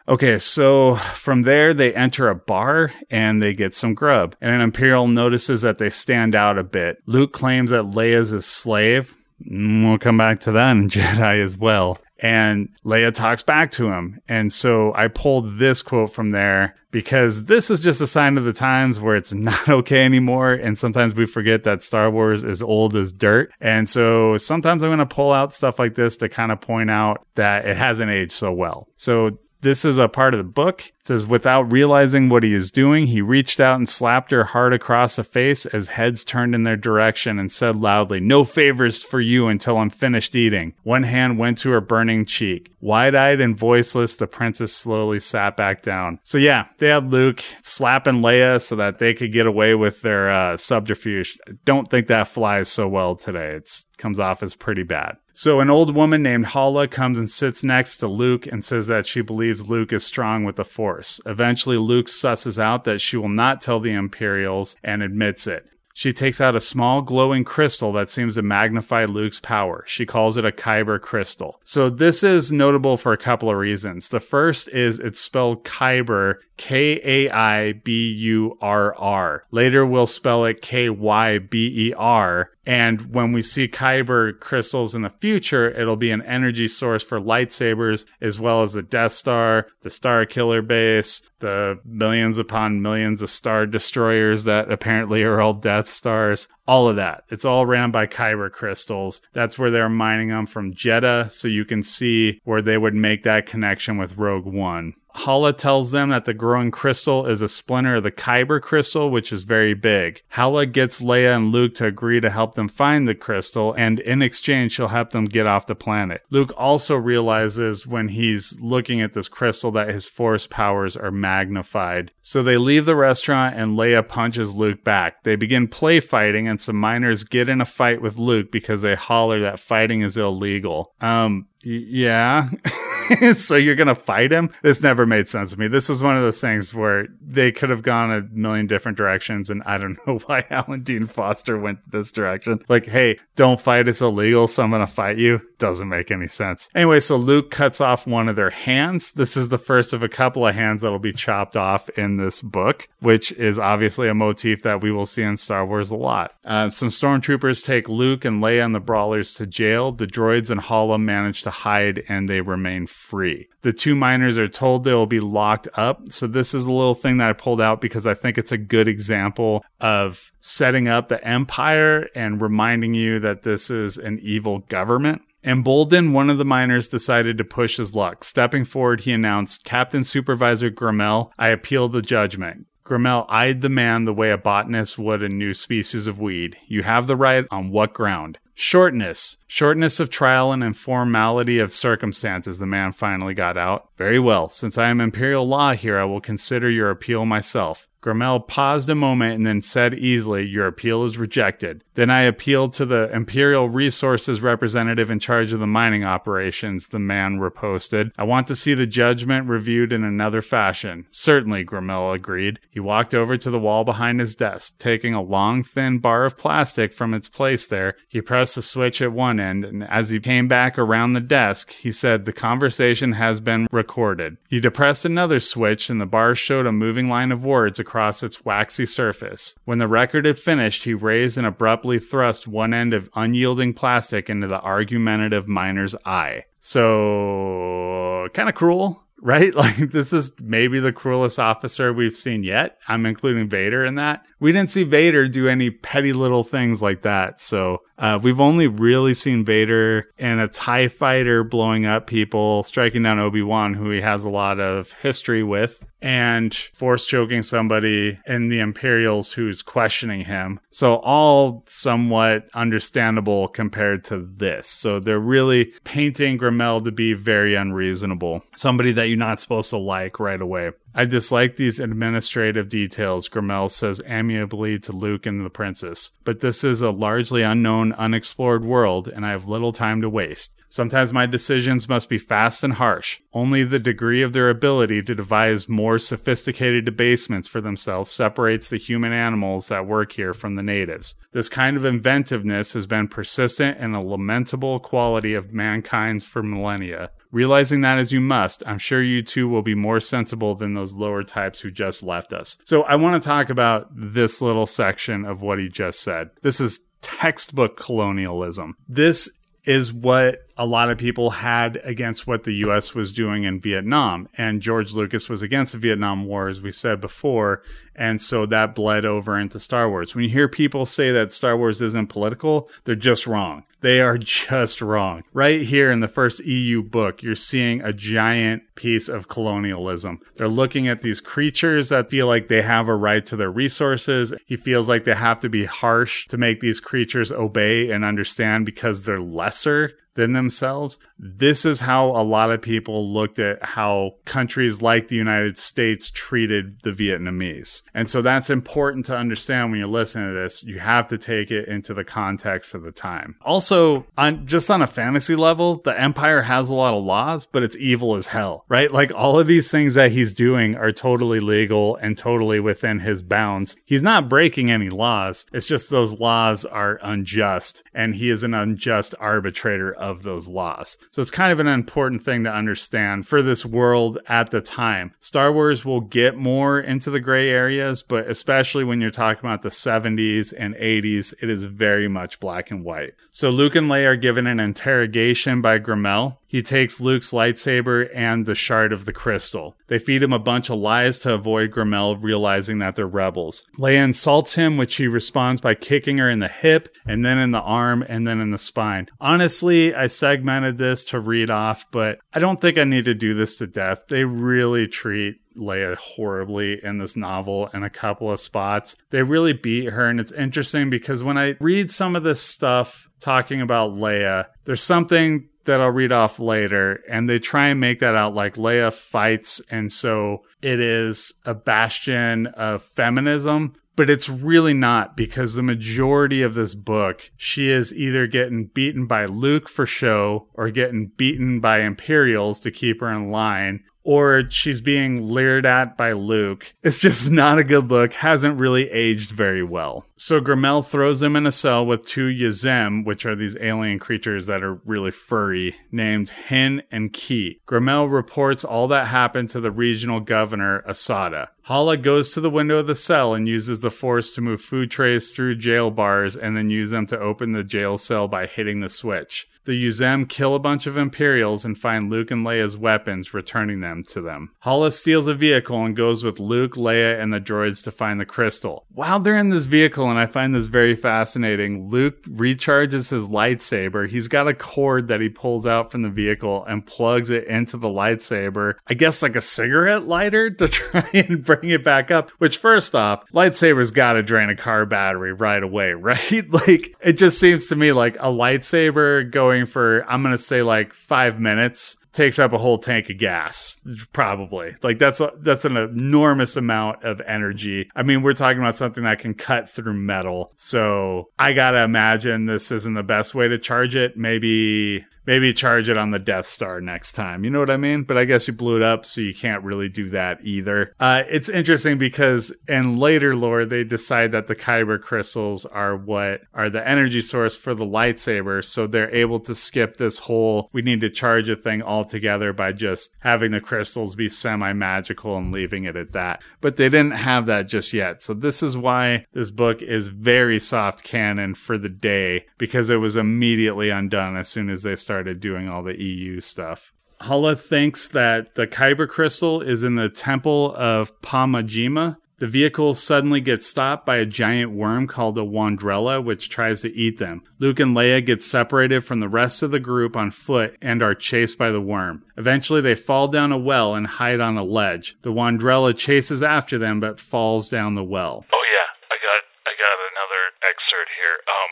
Okay, 0.09 0.39
so 0.39 0.97
from 0.97 1.43
there 1.43 1.73
they 1.73 1.95
enter 1.95 2.29
a 2.29 2.35
bar 2.35 2.93
and 3.11 3.41
they 3.41 3.55
get 3.55 3.75
some 3.75 3.95
grub. 3.95 4.35
And 4.41 4.53
an 4.53 4.61
Imperial 4.61 5.07
notices 5.07 5.63
that 5.63 5.79
they 5.79 5.91
stand 5.91 6.35
out 6.35 6.59
a 6.59 6.65
bit. 6.65 6.99
Luke 7.07 7.33
claims 7.33 7.71
that 7.71 7.85
Leia's 7.85 8.33
a 8.33 8.43
slave. 8.43 9.15
Mm, 9.49 9.89
we'll 9.89 9.99
come 9.99 10.19
back 10.19 10.41
to 10.41 10.53
that 10.53 10.73
in 10.73 10.89
Jedi 10.89 11.43
as 11.43 11.57
well. 11.57 11.99
And 12.23 12.69
Leia 12.85 13.13
talks 13.13 13.43
back 13.43 13.71
to 13.73 13.91
him. 13.91 14.21
And 14.29 14.53
so 14.53 14.93
I 14.95 15.09
pulled 15.09 15.55
this 15.55 15.83
quote 15.83 16.13
from 16.13 16.31
there 16.31 16.77
because 16.91 17.45
this 17.45 17.71
is 17.71 17.81
just 17.81 18.01
a 18.01 18.07
sign 18.07 18.37
of 18.37 18.45
the 18.45 18.53
times 18.53 19.01
where 19.01 19.17
it's 19.17 19.33
not 19.35 19.69
okay 19.69 20.05
anymore. 20.05 20.53
And 20.53 20.79
sometimes 20.79 21.15
we 21.15 21.27
forget 21.27 21.65
that 21.65 21.83
Star 21.83 22.11
Wars 22.11 22.45
is 22.45 22.63
old 22.63 22.95
as 22.95 23.13
dirt. 23.13 23.53
And 23.61 23.89
so 23.89 24.37
sometimes 24.37 24.83
I'm 24.83 24.91
going 24.91 24.99
to 24.99 25.07
pull 25.07 25.33
out 25.33 25.55
stuff 25.55 25.79
like 25.79 25.95
this 25.95 26.17
to 26.19 26.29
kind 26.29 26.53
of 26.53 26.61
point 26.61 26.91
out 26.91 27.25
that 27.37 27.67
it 27.67 27.77
hasn't 27.77 28.11
aged 28.11 28.33
so 28.33 28.53
well. 28.53 28.89
So 28.97 29.39
this 29.63 29.85
is 29.85 29.99
a 29.99 30.09
part 30.09 30.35
of 30.35 30.39
the 30.39 30.45
book. 30.45 30.81
It 31.01 31.07
says, 31.07 31.27
without 31.27 31.73
realizing 31.73 32.29
what 32.29 32.43
he 32.43 32.55
is 32.55 32.71
doing, 32.71 33.07
he 33.07 33.23
reached 33.23 33.61
out 33.61 33.77
and 33.77 33.89
slapped 33.89 34.33
her 34.33 34.45
hard 34.45 34.73
across 34.73 35.17
the 35.17 35.25
face 35.25 35.67
as 35.67 35.89
heads 35.89 36.25
turned 36.25 36.55
in 36.55 36.65
their 36.65 36.77
direction 36.77 37.39
and 37.39 37.51
said 37.51 37.77
loudly, 37.77 38.21
No 38.21 38.45
favors 38.45 39.03
for 39.03 39.21
you 39.21 39.49
until 39.49 39.79
I'm 39.79 39.91
finished 39.91 40.35
eating. 40.35 40.75
One 40.83 41.05
hand 41.05 41.39
went 41.39 41.59
to 41.59 41.71
her 41.71 41.81
burning 41.81 42.27
cheek. 42.27 42.73
Wide 42.81 43.15
eyed 43.15 43.41
and 43.41 43.57
voiceless, 43.57 44.15
the 44.15 44.27
princess 44.27 44.73
slowly 44.73 45.21
sat 45.21 45.57
back 45.57 45.83
down. 45.83 46.21
So, 46.23 46.39
yeah, 46.39 46.67
they 46.79 46.89
had 46.89 47.11
Luke 47.11 47.43
slapping 47.63 48.23
Leia 48.23 48.61
so 48.61 48.77
that 48.77 48.99
they 48.99 49.15
could 49.15 49.33
get 49.33 49.47
away 49.47 49.75
with 49.75 50.03
their 50.03 50.31
uh, 50.31 50.57
subterfuge. 50.57 51.39
Don't 51.65 51.89
think 51.89 52.07
that 52.07 52.29
flies 52.29 52.69
so 52.69 52.89
well 52.89 53.15
today. 53.17 53.55
It's 53.55 53.87
comes 54.01 54.19
off 54.19 54.43
as 54.43 54.57
pretty 54.57 54.83
bad. 54.83 55.17
So, 55.33 55.61
an 55.61 55.71
old 55.71 55.95
woman 55.95 56.23
named 56.23 56.47
Hala 56.47 56.89
comes 56.89 57.19
and 57.19 57.31
sits 57.31 57.63
next 57.63 57.99
to 57.99 58.09
Luke 58.09 58.47
and 58.47 58.65
says 58.65 58.89
that 58.89 59.07
she 59.07 59.21
believes 59.21 59.69
Luke 59.69 59.93
is 59.93 60.05
strong 60.05 60.45
with 60.45 60.57
the 60.57 60.65
Force. 60.65 61.21
Eventually, 61.25 61.77
Luke 61.77 62.07
susses 62.07 62.59
out 62.59 62.85
that 62.85 63.01
she 63.01 63.17
will 63.17 63.29
not 63.29 63.61
tell 63.61 63.79
the 63.79 63.93
Imperials 63.93 64.77
and 64.83 65.03
admits 65.03 65.47
it. 65.47 65.67
She 65.95 66.13
takes 66.13 66.41
out 66.41 66.57
a 66.57 66.61
small 66.61 67.03
glowing 67.03 67.45
crystal 67.45 67.93
that 67.93 68.11
seems 68.11 68.37
to 68.37 68.43
magnify 68.43 69.05
Luke's 69.05 69.41
power. 69.41 69.85
She 69.87 70.07
calls 70.07 70.37
it 70.37 70.45
a 70.45 70.53
Kyber 70.53 71.01
crystal. 71.01 71.61
So 71.65 71.91
this 71.91 72.23
is 72.23 72.53
notable 72.53 72.97
for 72.97 73.13
a 73.13 73.19
couple 73.19 73.51
of 73.51 73.57
reasons. 73.57 74.09
The 74.09 74.21
first 74.21 74.69
is 74.69 74.99
it's 74.99 75.21
spelled 75.21 75.65
Kaiburr, 75.65 76.37
K 76.61 77.01
A 77.03 77.31
I 77.31 77.73
B 77.73 78.11
U 78.11 78.59
R 78.61 78.95
R. 78.95 79.45
Later 79.51 79.87
we'll 79.87 80.05
spell 80.05 80.45
it 80.45 80.61
K 80.61 80.91
Y 80.91 81.39
B 81.39 81.89
E 81.89 81.95
R. 81.95 82.51
And 82.67 83.15
when 83.15 83.33
we 83.33 83.41
see 83.41 83.67
Kyber 83.67 84.39
crystals 84.39 84.95
in 84.95 85.01
the 85.01 85.09
future, 85.09 85.71
it'll 85.71 85.97
be 85.97 86.11
an 86.11 86.21
energy 86.21 86.69
source 86.69 87.03
for 87.03 87.19
lightsabers, 87.19 88.05
as 88.21 88.39
well 88.39 88.63
as 88.63 88.75
the 88.75 88.83
Death 88.83 89.13
Star, 89.13 89.69
the 89.81 89.89
Star 89.89 90.27
Killer 90.27 90.61
base, 90.61 91.23
the 91.39 91.81
millions 91.83 92.37
upon 92.37 92.83
millions 92.83 93.23
of 93.23 93.31
Star 93.31 93.65
Destroyers 93.65 94.45
that 94.45 94.71
apparently 94.71 95.23
are 95.23 95.41
all 95.41 95.55
Death 95.55 95.89
Stars. 95.89 96.47
All 96.69 96.89
of 96.89 96.97
that. 96.97 97.25
It's 97.31 97.47
all 97.47 97.65
ran 97.65 97.91
by 97.91 98.07
Kyber 98.07 98.53
crystals. 98.53 99.23
That's 99.33 99.59
where 99.59 99.71
they're 99.71 99.89
mining 99.89 100.29
them 100.29 100.47
from 100.47 100.75
Jedha, 100.75 101.33
so 101.33 101.49
you 101.49 101.65
can 101.65 101.83
see 101.83 102.39
where 102.45 102.63
they 102.63 102.77
would 102.77 102.95
make 102.95 103.23
that 103.23 103.47
connection 103.47 103.97
with 103.97 104.19
Rogue 104.19 104.45
One. 104.47 104.93
Hala 105.15 105.53
tells 105.53 105.91
them 105.91 106.11
that 106.11 106.25
the 106.25 106.35
growing 106.35 106.71
crystal 106.71 107.27
is 107.27 107.43
a 107.43 107.49
splinter 107.49 107.97
of 107.97 108.03
the 108.03 108.13
Kyber 108.13 108.61
crystal, 108.61 109.11
which 109.11 109.33
is 109.33 109.45
very 109.45 109.75
big. 109.75 110.23
Hala 110.31 110.67
gets 110.67 111.01
Leia 111.01 111.37
and 111.37 111.53
Luke 111.53 111.75
to 111.75 111.87
agree 111.87 112.21
to 112.21 112.31
help 112.31 112.55
them 112.55 112.69
find 112.69 113.07
the 113.07 113.15
crystal, 113.15 113.75
and 113.75 114.01
in 114.01 114.23
exchange, 114.23 114.73
she'll 114.73 114.89
help 114.89 115.11
them 115.11 115.25
get 115.25 115.47
off 115.47 115.67
the 115.67 115.75
planet. 115.75 116.23
Luke 116.31 116.53
also 116.57 116.97
realizes 116.97 117.87
when 117.87 118.09
he's 118.09 118.59
looking 118.61 119.01
at 119.01 119.13
this 119.13 119.29
crystal 119.29 119.71
that 119.73 119.89
his 119.89 120.07
force 120.07 120.47
powers 120.47 120.97
are 120.97 121.11
magnified. 121.11 122.11
So 122.23 122.43
they 122.43 122.57
leave 122.57 122.87
the 122.87 122.97
restaurant, 122.97 123.57
and 123.57 123.77
Leia 123.79 124.07
punches 124.07 124.55
Luke 124.55 124.85
back. 124.85 125.23
They 125.25 125.37
begin 125.37 125.69
play 125.69 126.01
fighting, 126.01 126.49
and 126.49 126.61
some 126.61 126.77
miners 126.77 127.25
get 127.25 127.49
in 127.49 127.61
a 127.61 127.67
fight 127.67 128.01
with 128.01 128.19
Luke 128.19 128.51
because 128.51 128.83
they 128.83 128.95
holler 128.95 129.41
that 129.41 129.61
fighting 129.61 130.03
is 130.03 130.17
illegal. 130.17 130.95
Um, 131.01 131.49
y- 131.65 131.85
yeah. 131.87 132.49
so 133.37 133.57
you're 133.57 133.75
gonna 133.75 133.95
fight 133.95 134.33
him? 134.33 134.51
This 134.63 134.83
never 134.83 135.07
made 135.07 135.29
sense 135.29 135.53
to 135.53 135.59
me. 135.59 135.69
This 135.69 135.91
is 135.91 136.03
one 136.03 136.17
of 136.17 136.23
those 136.23 136.41
things 136.41 136.75
where 136.75 137.09
they 137.21 137.53
could 137.53 137.71
have 137.71 137.83
gone 137.83 138.13
a 138.13 138.23
million 138.33 138.67
different 138.67 138.99
directions, 138.99 139.51
and 139.51 139.63
I 139.65 139.79
don't 139.79 139.99
know 140.07 140.19
why 140.27 140.47
Alan 140.51 140.83
Dean 140.83 141.07
Foster 141.07 141.59
went 141.59 141.79
this 141.91 142.13
direction. 142.13 142.63
Like, 142.69 142.87
hey, 142.87 143.19
don't 143.37 143.61
fight, 143.61 143.89
it's 143.89 144.01
illegal, 144.01 144.49
so 144.49 144.63
I'm 144.63 144.71
gonna 144.71 144.87
fight 144.87 145.19
you. 145.19 145.41
Doesn't 145.59 145.89
make 145.89 146.11
any 146.11 146.29
sense. 146.29 146.69
Anyway, 146.75 147.01
so 147.01 147.17
Luke 147.17 147.51
cuts 147.51 147.81
off 147.81 148.07
one 148.07 148.29
of 148.29 148.37
their 148.37 148.51
hands. 148.51 149.13
This 149.13 149.37
is 149.37 149.49
the 149.49 149.59
first 149.59 149.93
of 149.93 150.03
a 150.03 150.09
couple 150.09 150.47
of 150.47 150.55
hands 150.55 150.83
that'll 150.83 150.99
be 150.99 151.13
chopped 151.13 151.57
off 151.57 151.89
in 151.91 152.17
this 152.17 152.41
book, 152.41 152.89
which 153.01 153.33
is 153.33 153.59
obviously 153.59 154.09
a 154.09 154.15
motif 154.15 154.63
that 154.63 154.81
we 154.81 154.91
will 154.91 155.07
see 155.07 155.23
in 155.23 155.37
Star 155.37 155.67
Wars 155.67 155.91
a 155.91 155.97
lot. 155.97 156.35
Uh, 156.45 156.71
some 156.71 156.89
stormtroopers 156.89 157.65
take 157.65 157.89
Luke 157.89 158.25
and 158.25 158.43
Leia 158.43 158.65
and 158.65 158.75
the 158.75 158.81
brawlers 158.81 159.35
to 159.35 159.47
jail. 159.47 159.93
The 159.93 160.07
droids 160.07 160.51
and 160.51 160.61
Hala 160.61 160.99
manage 160.99 161.43
to 161.43 161.51
hide, 161.51 162.05
and 162.09 162.29
they 162.29 162.41
remain 162.41 162.87
free. 163.01 163.49
The 163.63 163.73
two 163.73 163.97
miners 163.97 164.39
are 164.39 164.49
told 164.49 164.85
they 164.85 164.95
will 164.95 165.07
be 165.07 165.21
locked 165.21 165.69
up. 165.75 166.11
So 166.11 166.27
this 166.27 166.55
is 166.55 166.67
a 166.67 166.73
little 166.73 166.95
thing 166.95 167.17
that 167.17 167.31
I 167.31 167.33
pulled 167.33 167.61
out 167.61 167.81
because 167.81 168.07
I 168.07 168.15
think 168.15 168.39
it's 168.39 168.53
a 168.53 168.59
good 168.59 168.87
example 168.87 169.65
of 169.81 170.31
setting 170.41 170.89
up 170.89 171.09
the 171.09 171.25
empire 171.27 172.09
and 172.15 172.41
reminding 172.41 172.95
you 172.95 173.19
that 173.21 173.43
this 173.43 173.71
is 173.71 173.99
an 173.99 174.19
evil 174.23 174.61
government. 174.61 175.23
Emboldened, 175.43 176.13
one 176.13 176.29
of 176.29 176.37
the 176.37 176.45
miners 176.45 176.87
decided 176.87 177.39
to 177.39 177.45
push 177.45 177.79
his 177.79 177.95
luck. 177.95 178.25
Stepping 178.25 178.65
forward, 178.65 179.01
he 179.01 179.13
announced, 179.13 179.65
Captain 179.65 180.05
Supervisor 180.05 180.71
Grimmel, 180.71 181.31
I 181.39 181.49
appeal 181.49 181.89
the 181.89 182.03
judgment. 182.03 182.67
Grimmel 182.85 183.25
eyed 183.29 183.61
the 183.61 183.69
man 183.69 184.05
the 184.05 184.13
way 184.13 184.31
a 184.33 184.37
botanist 184.37 184.99
would 184.99 185.23
a 185.23 185.29
new 185.29 185.55
species 185.55 186.07
of 186.07 186.19
weed. 186.19 186.57
You 186.67 186.83
have 186.83 187.07
the 187.07 187.17
right 187.17 187.47
on 187.51 187.71
what 187.71 187.95
ground? 187.95 188.39
Shortness. 188.63 189.39
Shortness 189.47 190.01
of 190.01 190.11
trial 190.11 190.53
and 190.53 190.63
informality 190.63 191.59
of 191.61 191.73
circumstances, 191.73 192.59
the 192.59 192.67
man 192.67 192.93
finally 192.93 193.33
got 193.33 193.57
out. 193.57 193.89
Very 193.97 194.19
well. 194.19 194.51
Since 194.51 194.77
I 194.77 194.89
am 194.89 195.01
imperial 195.01 195.45
law 195.45 195.73
here, 195.73 195.99
I 195.99 196.05
will 196.05 196.21
consider 196.21 196.69
your 196.69 196.91
appeal 196.91 197.25
myself. 197.25 197.89
Grimmel 198.03 198.41
paused 198.41 198.89
a 198.89 198.95
moment 198.95 199.35
and 199.35 199.47
then 199.47 199.61
said 199.61 199.93
easily, 199.95 200.47
Your 200.47 200.67
appeal 200.67 201.05
is 201.05 201.19
rejected. 201.19 201.85
Then 201.95 202.09
I 202.09 202.23
appealed 202.23 202.73
to 202.75 202.87
the 202.87 203.11
Imperial 203.13 203.69
Resources 203.69 204.41
representative 204.41 205.11
in 205.11 205.19
charge 205.19 205.53
of 205.53 205.61
the 205.61 205.67
mining 205.67 206.03
operations, 206.03 206.89
the 206.89 206.99
man 206.99 207.39
reposted. 207.39 208.13
I 208.17 208.25
want 208.25 208.47
to 208.47 208.57
see 208.57 208.73
the 208.73 208.87
judgment 208.87 209.49
reviewed 209.49 209.93
in 209.93 210.03
another 210.03 210.41
fashion. 210.41 211.07
Certainly, 211.11 211.65
Grimmel 211.65 212.15
agreed. 212.15 212.59
He 212.71 212.81
walked 212.81 213.15
over 213.15 213.37
to 213.37 213.51
the 213.51 213.59
wall 213.59 213.85
behind 213.85 214.19
his 214.19 214.35
desk. 214.35 214.79
Taking 214.79 215.13
a 215.13 215.21
long, 215.21 215.63
thin 215.63 215.99
bar 215.99 216.25
of 216.25 216.39
plastic 216.39 216.95
from 216.95 217.13
its 217.13 217.29
place 217.29 217.67
there, 217.67 217.97
he 218.09 218.23
pressed 218.23 218.57
a 218.57 218.63
switch 218.63 219.03
at 219.03 219.13
one 219.13 219.39
end, 219.39 219.63
and 219.65 219.85
as 219.85 220.09
he 220.09 220.21
came 220.21 220.49
back 220.49 220.79
around 220.79 221.13
the 221.13 221.21
desk, 221.21 221.73
he 221.73 221.93
said, 221.93 222.25
The 222.25 222.33
conversation 222.33 223.13
has 223.13 223.41
been 223.41 223.67
recorded. 223.71 224.39
He 224.49 224.59
depressed 224.59 225.05
another 225.05 225.39
switch, 225.39 225.91
and 225.91 226.01
the 226.01 226.07
bar 226.07 226.35
showed 226.35 226.67
a 226.67 226.73
moving 226.73 227.11
line 227.11 227.31
of 227.31 227.45
words 227.45 227.79
across 227.91 228.23
its 228.23 228.45
waxy 228.45 228.87
surface. 228.87 229.57
When 229.65 229.79
the 229.79 229.89
record 229.89 230.25
had 230.25 230.39
finished, 230.39 230.85
he 230.85 230.95
raised 230.95 231.37
and 231.37 231.45
abruptly 231.45 231.99
thrust 231.99 232.47
one 232.47 232.73
end 232.73 232.95
of 232.95 233.11
unyielding 233.17 233.75
plastic 233.75 234.31
into 234.31 234.47
the 234.47 234.61
argumentative 234.61 235.49
miner's 235.49 235.97
eye. 236.07 236.45
So, 236.61 238.29
kind 238.33 238.49
of 238.49 238.55
cruel, 238.55 239.05
right? 239.21 239.53
Like, 239.53 239.91
this 239.91 240.13
is 240.13 240.33
maybe 240.39 240.79
the 240.79 240.93
cruelest 240.93 241.41
officer 241.41 241.93
we've 241.93 242.15
seen 242.15 242.45
yet. 242.45 242.79
I'm 242.87 243.07
including 243.07 243.49
Vader 243.49 243.85
in 243.85 243.97
that. 243.97 244.25
We 244.39 244.53
didn't 244.53 244.71
see 244.71 244.85
Vader 244.85 245.27
do 245.27 245.49
any 245.49 245.71
petty 245.71 246.13
little 246.13 246.45
things 246.45 246.81
like 246.81 247.03
that. 247.03 247.41
So, 247.41 247.79
uh, 248.01 248.19
we've 248.21 248.41
only 248.41 248.67
really 248.67 249.13
seen 249.13 249.45
Vader 249.45 250.09
in 250.19 250.39
a 250.39 250.49
TIE 250.49 250.89
fighter 250.89 251.45
blowing 251.45 251.85
up 251.85 252.07
people, 252.07 252.63
striking 252.63 253.03
down 253.03 253.19
Obi 253.19 253.43
Wan, 253.43 253.75
who 253.75 253.91
he 253.91 254.01
has 254.01 254.25
a 254.25 254.31
lot 254.31 254.59
of 254.59 254.93
history 255.03 255.43
with, 255.43 255.85
and 256.01 256.55
force 256.55 257.07
choking 257.07 257.43
somebody 257.43 258.19
in 258.27 258.49
the 258.49 258.59
Imperials 258.59 259.33
who's 259.33 259.63
questioning 259.63 260.25
him. 260.25 260.61
So, 260.71 260.97
all 260.97 261.63
somewhat 261.67 262.49
understandable 262.55 263.49
compared 263.49 264.05
to 264.05 264.19
this. 264.19 264.67
So, 264.67 264.99
they're 264.99 265.21
really 265.21 265.75
painting 265.85 266.39
Grimmel 266.39 266.83
to 266.85 266.91
be 266.91 267.13
very 267.13 267.55
unreasonable, 267.55 268.43
somebody 268.57 268.93
that 268.93 269.09
you're 269.09 269.19
not 269.19 269.41
supposed 269.41 269.69
to 269.71 269.77
like 269.77 270.19
right 270.19 270.41
away. 270.41 270.71
I 270.95 271.05
dislike 271.05 271.57
these 271.57 271.79
administrative 271.79 272.69
details, 272.69 273.29
Grimmel 273.29 273.71
says 273.71 274.03
amiably 274.07 274.79
to 274.81 274.93
Luke 274.93 275.25
and 275.25 275.45
the 275.45 275.51
princess. 275.51 276.11
But 276.25 276.41
this 276.41 276.65
is 276.65 276.83
a 276.83 276.91
largely 276.91 277.43
unknown, 277.43 277.93
unexplored 277.93 278.65
world, 278.65 279.09
and 279.09 279.25
I 279.25 279.31
have 279.31 279.49
little 279.49 279.73
time 279.73 280.01
to 280.03 280.09
waste. 280.09 280.60
Sometimes 280.71 281.13
my 281.13 281.27
decisions 281.27 281.89
must 281.89 282.09
be 282.09 282.17
fast 282.17 282.63
and 282.63 282.75
harsh. 282.75 283.19
Only 283.33 283.65
the 283.65 283.81
degree 283.81 284.23
of 284.23 284.33
their 284.33 284.49
ability 284.49 285.03
to 285.03 285.17
devise 285.17 285.69
more 285.69 285.99
sophisticated 285.99 286.85
debasements 286.85 287.49
for 287.49 287.61
themselves 287.61 288.13
separates 288.13 288.69
the 288.69 288.77
human 288.77 289.13
animals 289.13 289.67
that 289.67 289.89
work 289.89 290.13
here 290.13 290.33
from 290.33 290.55
the 290.55 290.63
natives. 290.63 291.17
This 291.33 291.49
kind 291.49 291.77
of 291.77 291.85
inventiveness 291.85 292.73
has 292.75 292.87
been 292.87 293.09
persistent 293.09 293.79
and 293.81 293.97
a 293.97 294.01
lamentable 294.01 294.79
quality 294.79 295.35
of 295.35 295.53
mankind's 295.53 296.25
for 296.25 296.41
millennia. 296.41 297.11
Realizing 297.33 297.81
that 297.81 297.99
as 297.99 298.13
you 298.13 298.21
must, 298.21 298.63
I'm 298.65 298.79
sure 298.79 299.03
you 299.03 299.23
too 299.23 299.49
will 299.49 299.63
be 299.63 299.75
more 299.75 299.99
sensible 299.99 300.55
than 300.55 300.75
those 300.75 300.95
lower 300.95 301.25
types 301.25 301.61
who 301.61 301.73
just 301.73 302.05
left 302.05 302.33
us. 302.33 302.59
So 302.65 302.83
I 302.83 302.95
want 302.95 303.21
to 303.21 303.29
talk 303.29 303.51
about 303.51 303.89
this 303.93 304.41
little 304.41 304.67
section 304.67 305.25
of 305.25 305.43
what 305.43 305.59
he 305.59 305.69
just 305.69 305.99
said. 306.01 306.31
This 306.43 306.61
is 306.61 306.81
textbook 307.03 307.77
colonialism. 307.77 308.77
This 308.89 309.29
is 309.65 309.93
what 309.93 310.41
a 310.61 310.67
lot 310.67 310.91
of 310.91 310.99
people 310.99 311.31
had 311.31 311.81
against 311.85 312.27
what 312.27 312.45
the 312.45 312.53
US 312.67 312.95
was 312.95 313.15
doing 313.15 313.45
in 313.45 313.59
Vietnam. 313.59 314.29
And 314.37 314.61
George 314.61 314.93
Lucas 314.93 315.27
was 315.27 315.41
against 315.41 315.73
the 315.73 315.79
Vietnam 315.79 316.27
War, 316.27 316.49
as 316.49 316.61
we 316.61 316.71
said 316.71 317.01
before. 317.01 317.63
And 317.95 318.21
so 318.21 318.47
that 318.47 318.75
bled 318.75 319.05
over 319.05 319.39
into 319.39 319.61
Star 319.61 319.89
Wars. 319.89 320.15
When 320.15 320.25
you 320.25 320.31
hear 320.31 320.49
people 320.49 320.87
say 320.87 321.13
that 321.13 321.33
Star 321.33 321.57
Wars 321.57 321.81
isn't 321.83 322.09
political, 322.09 322.69
they're 322.85 322.95
just 322.95 323.27
wrong. 323.27 323.65
They 323.81 324.01
are 324.01 324.19
just 324.19 324.81
wrong. 324.81 325.23
Right 325.33 325.63
here 325.63 325.91
in 325.91 326.01
the 326.01 326.09
first 326.09 326.41
EU 326.41 326.83
book, 326.83 327.23
you're 327.23 327.35
seeing 327.35 327.81
a 327.81 327.93
giant 327.93 328.63
piece 328.75 329.09
of 329.09 329.29
colonialism. 329.29 330.21
They're 330.37 330.49
looking 330.49 330.89
at 330.89 331.03
these 331.03 331.21
creatures 331.21 331.89
that 331.89 332.11
feel 332.11 332.27
like 332.27 332.49
they 332.49 332.63
have 332.63 332.89
a 332.89 332.95
right 332.95 333.25
to 333.27 333.37
their 333.37 333.51
resources. 333.51 334.33
He 334.47 334.57
feels 334.57 334.89
like 334.89 335.05
they 335.05 335.15
have 335.15 335.41
to 335.41 335.49
be 335.49 335.65
harsh 335.65 336.27
to 336.29 336.39
make 336.39 336.61
these 336.61 336.81
creatures 336.81 337.33
obey 337.33 337.91
and 337.91 338.05
understand 338.05 338.67
because 338.67 339.05
they're 339.05 339.21
lesser 339.21 339.93
than 340.15 340.33
themselves. 340.33 340.99
This 341.19 341.65
is 341.65 341.81
how 341.81 342.09
a 342.09 342.23
lot 342.23 342.51
of 342.51 342.63
people 342.63 343.09
looked 343.13 343.39
at 343.39 343.65
how 343.65 344.13
countries 344.25 344.83
like 344.83 345.09
the 345.09 345.17
United 345.17 345.57
States 345.57 346.11
treated 346.11 346.81
the 346.83 346.91
Vietnamese. 346.91 347.80
And 347.95 348.09
so 348.09 348.23
that's 348.23 348.51
important 348.51 349.07
to 349.07 349.17
understand 349.17 349.71
when 349.71 349.79
you're 349.79 349.89
listening 349.89 350.29
to 350.29 350.41
this. 350.41 350.63
You 350.65 350.79
have 350.79 351.09
to 351.09 351.19
take 351.19 351.51
it 351.51 351.69
into 351.69 351.95
the 351.95 352.05
context 352.05 352.75
of 352.75 352.83
the 352.83 352.93
time. 352.93 353.37
Also, 353.43 354.07
on 354.17 354.47
just 354.47 354.71
on 354.71 354.83
a 354.83 354.87
fantasy 354.87 355.37
level, 355.37 355.77
the 355.77 355.99
Empire 355.99 356.43
has 356.43 356.71
a 356.71 356.75
lot 356.75 356.95
of 356.95 357.05
laws, 357.05 357.47
but 357.47 357.63
it's 357.63 357.77
evil 357.77 358.15
as 358.15 358.29
hell, 358.29 358.65
right? 358.69 358.93
Like 358.93 359.13
all 359.15 359.39
of 359.39 359.47
these 359.47 359.71
things 359.71 359.95
that 359.95 360.13
he's 360.13 360.35
doing 360.35 360.77
are 360.77 360.93
totally 360.93 361.41
legal 361.41 361.97
and 361.97 362.17
totally 362.17 362.61
within 362.61 363.01
his 363.01 363.23
bounds. 363.23 363.77
He's 363.85 364.03
not 364.03 364.29
breaking 364.29 364.71
any 364.71 364.91
laws. 364.91 365.47
It's 365.53 365.67
just 365.67 365.91
those 365.91 366.19
laws 366.19 366.65
are 366.65 366.99
unjust 367.03 367.83
and 367.95 368.15
he 368.15 368.31
is 368.31 368.43
an 368.43 368.55
unjust 368.55 369.15
arbitrator 369.19 369.93
of 369.93 370.23
those 370.23 370.49
laws. 370.49 370.97
So 371.11 371.23
it's 371.23 371.31
kind 371.31 371.53
of 371.53 371.61
an 371.61 371.67
important 371.67 372.23
thing 372.23 372.45
to 372.45 372.53
understand 372.53 373.27
for 373.27 373.43
this 373.43 373.65
world 373.65 374.19
at 374.27 374.51
the 374.51 374.61
time. 374.61 375.13
Star 375.21 375.53
Wars 375.53 375.85
will 375.85 376.01
get 376.01 376.37
more 376.37 376.81
into 376.81 377.11
the 377.11 377.21
gray 377.21 377.51
areas, 377.71 378.03
but 378.03 378.29
especially 378.29 378.83
when 378.83 379.01
you're 379.01 379.11
talking 379.11 379.41
about 379.41 379.63
the 379.63 379.69
70s 379.69 380.53
and 380.57 380.75
80s, 380.75 381.33
it 381.41 381.49
is 381.49 381.65
very 381.65 382.09
much 382.09 382.41
black 382.41 382.71
and 382.71 382.85
white. 382.85 383.15
So 383.31 383.51
Luke 383.51 383.77
and 383.77 383.89
Leia 383.89 384.07
are 384.07 384.17
given 384.17 384.47
an 384.49 384.59
interrogation 384.59 385.63
by 385.63 385.79
Grimmel. 385.79 386.39
He 386.49 386.63
takes 386.63 387.01
Luke's 387.01 387.31
lightsaber 387.31 388.11
and 388.13 388.45
the 388.45 388.57
shard 388.57 388.93
of 388.93 389.05
the 389.05 389.13
crystal. 389.13 389.77
They 389.87 390.01
feed 390.01 390.21
him 390.21 390.33
a 390.33 390.39
bunch 390.41 390.69
of 390.69 390.81
lies 390.81 391.17
to 391.19 391.35
avoid 391.35 391.71
Grimmel 391.71 392.21
realizing 392.21 392.81
that 392.81 392.97
they're 392.97 393.07
rebels. 393.07 393.65
Leia 393.79 394.03
insults 394.03 394.55
him, 394.55 394.77
which 394.77 394.97
he 394.97 395.07
responds 395.07 395.61
by 395.61 395.77
kicking 395.77 396.19
her 396.19 396.29
in 396.29 396.41
the 396.41 396.49
hip, 396.49 396.97
and 397.07 397.25
then 397.25 397.39
in 397.39 397.53
the 397.53 397.61
arm, 397.61 398.05
and 398.09 398.27
then 398.27 398.41
in 398.41 398.51
the 398.51 398.59
spine. 398.59 399.09
Honestly, 399.21 399.95
I 399.95 400.09
segmented 400.09 400.77
this 400.77 401.05
to 401.05 401.21
read 401.21 401.51
off, 401.51 401.87
but 401.93 402.19
I 402.35 402.41
don't 402.41 402.61
think 402.61 402.79
I 402.79 402.85
need 402.85 403.05
to 403.05 403.15
do 403.15 403.33
this 403.33 403.55
to 403.57 403.69
death. 403.69 404.09
They 404.09 404.25
really 404.25 404.89
treat 404.89 405.37
Leia 405.61 405.97
horribly 405.97 406.83
in 406.83 406.99
this 406.99 407.17
novel 407.17 407.69
in 407.75 407.83
a 407.83 407.91
couple 407.91 408.31
of 408.33 408.41
spots. 408.41 408.97
They 409.11 409.23
really 409.23 409.53
beat 409.53 409.91
her, 409.91 410.07
and 410.07 410.19
it's 410.19 410.33
interesting 410.33 410.91
because 410.91 411.23
when 411.23 411.39
I 411.39 411.57
read 411.61 411.91
some 411.91 412.17
of 412.17 412.25
this 412.25 412.41
stuff 412.41 413.09
talking 413.21 413.61
about 413.61 413.93
Leia, 413.93 414.47
there's 414.65 414.83
something 414.83 415.49
that 415.65 415.81
I'll 415.81 415.91
read 415.91 416.13
off 416.13 416.39
later, 416.39 417.01
and 417.09 417.29
they 417.29 417.39
try 417.39 417.69
and 417.69 417.81
make 417.81 417.99
that 418.01 418.15
out 418.15 418.35
like 418.35 418.57
Leia 418.57 418.93
fights, 418.93 419.61
and 419.71 419.93
so 419.93 420.43
it 420.63 420.81
is 420.81 421.35
a 421.45 421.55
bastion 421.55 422.47
of 422.49 422.83
feminism. 422.83 423.75
But 423.97 424.09
it's 424.09 424.31
really 424.31 424.73
not 424.73 425.15
because 425.15 425.55
the 425.55 425.63
majority 425.63 426.43
of 426.43 426.55
this 426.55 426.75
book, 426.75 427.31
she 427.37 427.69
is 427.69 427.95
either 427.95 428.27
getting 428.27 428.67
beaten 428.67 429.07
by 429.07 429.27
Luke 429.27 429.69
for 429.69 429.85
show 429.85 430.49
or 430.55 430.71
getting 430.71 431.09
beaten 431.17 431.61
by 431.61 431.81
Imperials 431.81 432.61
to 432.61 432.71
keep 432.71 433.01
her 433.01 433.13
in 433.13 433.31
line 433.31 433.85
or 434.03 434.45
she's 434.49 434.81
being 434.81 435.29
leered 435.29 435.67
at 435.67 435.97
by 435.97 436.13
Luke. 436.13 436.75
It's 436.83 436.99
just 436.99 437.31
not 437.31 437.59
a 437.59 437.65
good 437.65 437.91
look, 437.91 438.15
hasn't 438.15 438.59
really 438.59 438.91
aged 438.91 439.31
very 439.31 439.63
well. 439.63 440.07
So 440.17 440.41
Grimmel 440.41 440.85
throws 440.85 441.23
him 441.23 441.37
in 441.37 441.47
a 441.47 441.53
cell 441.53 441.85
with 441.85 442.05
two 442.05 442.27
Yuzzem, 442.27 443.05
which 443.05 443.25
are 443.25 443.35
these 443.35 443.57
alien 443.61 443.99
creatures 443.99 444.47
that 444.47 444.63
are 444.63 444.75
really 444.85 445.11
furry, 445.11 445.77
named 445.91 446.29
Hin 446.29 446.83
and 446.91 447.13
Kee. 447.13 447.61
Grimmel 447.67 448.11
reports 448.11 448.65
all 448.65 448.89
that 448.89 449.07
happened 449.07 449.49
to 449.51 449.61
the 449.61 449.71
regional 449.71 450.21
governor, 450.21 450.83
Asada. 450.89 451.49
Hala 451.63 451.97
goes 451.97 452.33
to 452.35 452.41
the 452.41 452.51
window 452.51 452.79
of 452.79 452.87
the 452.87 452.95
cell 452.95 453.35
and 453.35 453.49
uses 453.49 453.81
the 453.81 453.91
force 453.91 454.33
to 454.33 454.41
move 454.41 454.61
food 454.61 454.91
trays 454.91 455.35
through 455.35 455.57
jail 455.57 455.91
bars 455.91 456.37
and 456.37 456.57
then 456.57 456.69
use 456.69 456.91
them 456.91 457.07
to 457.07 457.19
open 457.19 457.53
the 457.53 457.65
jail 457.65 457.97
cell 457.97 458.29
by 458.29 458.47
hitting 458.47 458.81
the 458.81 458.89
switch. 458.89 459.47
The 459.65 459.87
Yuzzem 459.87 460.29
kill 460.29 460.55
a 460.55 460.59
bunch 460.59 460.87
of 460.87 460.97
Imperials 460.97 461.65
and 461.65 461.77
find 461.77 462.11
Luke 462.11 462.31
and 462.31 462.47
Leia's 462.47 462.77
weapons, 462.77 463.35
returning 463.35 463.81
them 463.81 464.03
to 464.09 464.23
them. 464.23 464.53
Hala 464.61 464.91
steals 464.91 465.27
a 465.27 465.35
vehicle 465.35 465.85
and 465.85 465.95
goes 465.95 466.25
with 466.25 466.41
Luke, 466.41 466.77
Leia, 466.77 467.21
and 467.21 467.33
the 467.33 467.41
droids 467.41 467.85
to 467.85 467.91
find 467.91 468.19
the 468.19 468.25
crystal. 468.25 468.87
While 468.91 469.21
they're 469.21 469.37
in 469.37 469.51
this 469.51 469.67
vehicle, 469.67 470.09
and 470.09 470.19
I 470.19 470.27
find 470.27 470.55
this 470.55 470.69
very 470.69 470.95
fascinating, 470.95 471.89
Luke 471.89 472.23
recharges 472.25 473.11
his 473.11 473.29
lightsaber. 473.29 474.09
He's 474.09 474.29
got 474.29 474.49
a 474.49 474.55
cord 474.55 475.09
that 475.09 475.21
he 475.21 475.29
pulls 475.29 475.67
out 475.67 475.91
from 475.93 476.03
the 476.03 476.09
vehicle 476.09 476.65
and 476.65 476.87
plugs 476.87 477.29
it 477.29 477.45
into 477.45 477.77
the 477.77 477.89
lightsaber. 477.89 478.75
I 478.87 478.95
guess 478.95 479.23
like 479.23 479.37
a 479.37 479.41
cigarette 479.43 480.07
lighter 480.07 480.51
to 480.51 480.69
try 480.69 481.09
and 481.13 481.45
bring 481.45 481.69
it 481.69 481.85
back 481.85 482.11
up. 482.11 482.31
Which, 482.39 482.57
first 482.57 482.95
off, 482.95 483.25
lightsabers 483.33 483.93
gotta 483.93 484.23
drain 484.23 484.49
a 484.49 484.57
car 484.57 484.87
battery 484.87 485.35
right 485.35 485.63
away, 485.63 485.93
right? 485.93 486.51
like, 486.51 486.95
it 487.01 487.15
just 487.15 487.39
seems 487.39 487.67
to 487.67 487.77
me 487.77 487.93
like 487.93 488.17
a 488.17 488.31
lightsaber 488.31 489.31
going 489.31 489.50
going 489.51 489.67
for 489.67 490.05
I'm 490.09 490.23
gonna 490.23 490.39
say 490.39 490.63
like 490.63 490.95
five 490.95 491.41
minutes 491.41 491.97
takes 492.13 492.39
up 492.39 492.53
a 492.53 492.59
whole 492.59 492.79
tank 492.79 493.11
of 493.11 493.19
gas 493.19 493.81
probably 494.13 494.75
like 494.83 494.99
that's 494.99 495.21
a, 495.21 495.33
that's 495.39 495.65
an 495.65 495.77
enormous 495.77 496.57
amount 496.57 497.03
of 497.05 497.21
energy 497.23 497.89
i 497.95 498.03
mean 498.03 498.23
we're 498.23 498.33
talking 498.33 498.61
about 498.61 498.75
something 498.75 499.05
that 499.05 499.19
can 499.19 499.35
cut 499.35 499.69
through 499.69 499.95
metal 499.95 500.53
so 500.57 501.29
i 501.39 501.53
gotta 501.53 501.83
imagine 501.83 502.47
this 502.47 502.71
isn't 502.71 502.95
the 502.95 503.03
best 503.03 503.35
way 503.35 503.49
to 503.49 503.59
charge 503.59 503.95
it 503.95 504.17
maybe 504.17 505.05
maybe 505.27 505.53
charge 505.53 505.89
it 505.89 505.97
on 505.97 506.11
the 506.11 506.19
Death 506.19 506.47
Star 506.47 506.81
next 506.81 507.13
time. 507.13 507.45
You 507.45 507.51
know 507.51 507.61
what 507.61 507.71
I 507.71 507.77
mean? 507.77 508.03
But 508.03 508.19
I 508.19 508.25
guess 508.25 508.49
you 508.49 508.53
blew 508.55 508.77
it 508.77 508.83
up, 508.83 509.07
so 509.07 509.21
you 509.21 509.35
can't 509.35 509.63
really 509.63 509.89
do 509.89 510.09
that 510.11 510.39
either. 510.43 510.93
Uh, 510.99 511.23
it's 511.29 511.49
interesting 511.49 511.99
because 511.99 512.53
in 512.67 512.97
later 512.97 513.37
lore, 513.37 513.65
they 513.65 513.85
decide 513.85 514.33
that 514.33 514.49
the 514.49 514.57
Kyber 514.57 515.01
crystals 515.01 515.65
are 515.67 515.97
what 515.97 516.41
are 516.53 516.69
the 516.69 516.87
energy 516.87 517.21
source 517.21 517.57
for 517.57 517.75
the 517.75 517.85
lightsaber, 517.85 518.65
so 518.65 518.87
they're 518.87 519.15
able 519.15 519.39
to 519.41 519.55
skip 519.55 519.99
this 519.99 520.19
whole 520.19 520.69
we 520.73 520.83
need 520.83 521.01
to 521.01 521.11
charge 521.11 521.49
a 521.49 521.57
thing 521.57 521.83
altogether 522.01 522.53
by 522.53 522.73
just 522.73 523.15
having 523.21 523.53
the 523.53 523.61
crystals 523.61 524.15
be 524.15 524.29
semi 524.29 524.73
magical 524.73 525.37
and 525.37 525.53
leaving 525.53 525.85
it 525.85 525.97
at 525.97 526.13
that. 526.13 526.43
But 526.61 526.77
they 526.77 526.89
didn't 526.89 527.13
have 527.13 527.47
that 527.47 527.69
just 527.69 527.93
yet. 527.93 528.23
So 528.23 528.35
this 528.35 528.63
is 528.63 528.77
why 528.77 529.27
this 529.33 529.51
book 529.51 529.81
is 529.83 530.09
very 530.09 530.59
soft 530.59 531.05
canon 531.05 531.55
for 531.55 531.79
the 531.79 531.89
day 531.89 532.47
because 532.59 532.91
it 532.91 532.97
was 532.97 533.17
immediately 533.17 533.91
undone 533.91 534.37
as 534.37 534.49
soon 534.49 534.71
as 534.71 534.83
they 534.83 534.97
started 534.97 535.21
started 535.21 535.41
doing 535.41 535.69
all 535.69 535.83
the 535.83 536.01
EU 536.03 536.41
stuff. 536.41 536.93
Hala 537.21 537.55
thinks 537.55 538.09
that 538.09 538.55
the 538.55 538.67
Kyber 538.67 539.07
crystal 539.07 539.61
is 539.61 539.83
in 539.83 539.97
the 539.97 540.09
temple 540.09 540.75
of 540.77 541.21
Pomojema. 541.21 542.17
The 542.41 542.47
vehicle 542.47 542.95
suddenly 542.95 543.43
gets 543.43 543.67
stopped 543.67 544.07
by 544.07 544.17
a 544.17 544.25
giant 544.25 544.71
worm 544.71 545.07
called 545.07 545.37
a 545.37 545.43
Wandrella, 545.43 546.25
which 546.25 546.49
tries 546.49 546.81
to 546.81 546.91
eat 546.91 547.19
them. 547.19 547.43
Luke 547.59 547.79
and 547.79 547.95
Leia 547.95 548.25
get 548.25 548.43
separated 548.43 549.05
from 549.05 549.21
the 549.21 549.29
rest 549.29 549.63
of 549.63 549.73
the 549.73 549.79
group 549.79 550.17
on 550.17 550.31
foot 550.31 550.75
and 550.81 551.03
are 551.03 551.15
chased 551.15 551.59
by 551.59 551.71
the 551.71 551.83
worm. 551.83 552.23
Eventually, 552.39 552.81
they 552.81 552.95
fall 552.95 553.29
down 553.29 553.53
a 553.53 553.59
well 553.59 553.95
and 553.95 554.07
hide 554.07 554.41
on 554.41 554.57
a 554.57 554.65
ledge. 554.65 555.19
The 555.21 555.31
Wandrella 555.31 555.95
chases 555.95 556.43
after 556.43 556.79
them 556.79 556.99
but 556.99 557.21
falls 557.21 557.69
down 557.69 557.95
the 557.95 558.03
well. 558.03 558.47
Oh 558.51 558.65
yeah, 558.73 558.89
I 559.11 559.17
got 559.21 559.45
I 559.67 559.73
got 559.77 559.99
another 560.09 560.43
excerpt 560.65 561.11
here. 561.21 561.37
Um, 561.53 561.71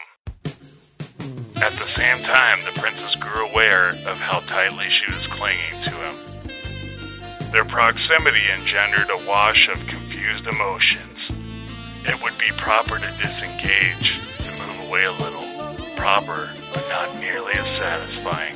at 1.62 1.72
the 1.78 1.86
same 1.98 2.22
time, 2.24 2.58
the 2.66 2.78
princess 2.78 3.14
grew 3.14 3.48
aware 3.48 3.92
of 4.06 4.18
how 4.18 4.40
tightly 4.40 4.86
she 4.90 5.14
was 5.14 5.26
clinging 5.28 5.82
to 5.84 5.92
him. 5.92 6.16
Their 7.52 7.64
proximity 7.64 8.42
engendered 8.52 9.08
a 9.08 9.26
wash 9.26 9.66
of 9.72 9.78
confused 10.18 10.46
emotions. 10.46 11.16
It 12.04 12.20
would 12.22 12.36
be 12.38 12.50
proper 12.56 12.98
to 12.98 13.10
disengage, 13.22 14.18
to 14.38 14.66
move 14.66 14.88
away 14.88 15.04
a 15.04 15.12
little. 15.12 15.46
Proper, 15.96 16.50
but 16.72 16.86
not 16.88 17.20
nearly 17.20 17.52
as 17.54 17.66
satisfying. 17.78 18.54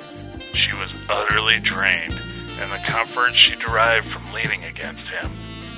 She 0.55 0.75
was 0.75 0.93
utterly 1.09 1.61
drained, 1.61 2.19
and 2.61 2.71
the 2.71 2.79
comfort 2.87 3.33
she 3.35 3.55
derived 3.57 4.09
from 4.09 4.33
leaning 4.33 4.65
against 4.65 5.03
him 5.09 5.31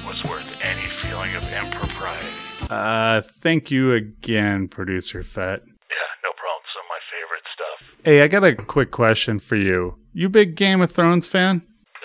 was 0.07 0.23
worth 0.25 0.47
any 0.63 0.87
feeling 1.03 1.35
of 1.35 1.43
impropriety. 1.53 2.29
Uh, 2.71 3.21
thank 3.23 3.71
you 3.71 3.93
again, 3.93 4.69
producer 4.69 5.23
Fett. 5.23 5.61
Yeah, 5.65 6.11
no 6.23 6.33
problem. 6.37 6.65
Some 6.73 6.85
of 6.85 6.91
my 6.93 7.01
favorite 7.13 7.45
stuff. 7.55 8.05
Hey, 8.05 8.23
I 8.23 8.29
got 8.29 8.45
a 8.45 8.55
quick 8.55 8.91
question 8.91 9.39
for 9.39 9.57
you. 9.57 9.97
You 10.13 10.29
big 10.29 10.55
Game 10.55 10.81
of 10.81 10.91
Thrones 10.93 11.27
fan? 11.27 11.57
Uh, 11.57 12.01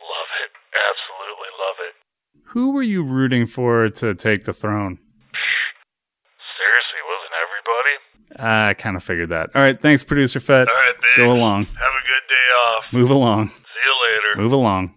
love 0.00 0.30
it. 0.42 0.50
Absolutely 0.72 1.50
love 1.60 1.78
it. 1.88 1.94
Who 2.54 2.70
were 2.70 2.84
you 2.84 3.02
rooting 3.02 3.46
for 3.46 3.88
to 3.88 4.14
take 4.14 4.44
the 4.44 4.52
throne? 4.52 5.00
Seriously, 6.56 7.00
wasn't 7.10 7.34
everybody? 7.42 8.68
I 8.70 8.74
kind 8.74 8.94
of 8.96 9.02
figured 9.02 9.30
that. 9.30 9.50
All 9.56 9.60
right, 9.60 9.80
thanks, 9.80 10.04
producer 10.04 10.38
Fett. 10.38 10.68
All 10.68 10.74
right, 10.74 10.94
Go 11.16 11.32
along. 11.32 11.64
Have 11.64 11.68
a 11.72 12.06
good 12.06 12.26
day 12.28 12.46
off. 12.68 12.84
Move 12.92 13.10
along. 13.10 13.48
See 13.48 13.54
you 13.54 14.36
later. 14.36 14.40
Move 14.40 14.52
along. 14.52 14.94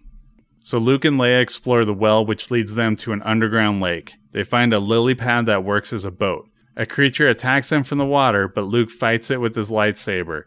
So 0.60 0.78
Luke 0.78 1.04
and 1.04 1.18
Leia 1.18 1.40
explore 1.40 1.84
the 1.84 1.92
well, 1.92 2.24
which 2.24 2.52
leads 2.52 2.76
them 2.76 2.94
to 2.98 3.12
an 3.12 3.22
underground 3.22 3.80
lake. 3.80 4.14
They 4.32 4.44
find 4.44 4.72
a 4.72 4.78
lily 4.78 5.16
pad 5.16 5.46
that 5.46 5.64
works 5.64 5.92
as 5.92 6.04
a 6.04 6.12
boat. 6.12 6.46
A 6.76 6.86
creature 6.86 7.28
attacks 7.28 7.70
them 7.70 7.82
from 7.82 7.98
the 7.98 8.06
water, 8.06 8.46
but 8.46 8.66
Luke 8.66 8.90
fights 8.92 9.32
it 9.32 9.40
with 9.40 9.56
his 9.56 9.72
lightsaber. 9.72 10.42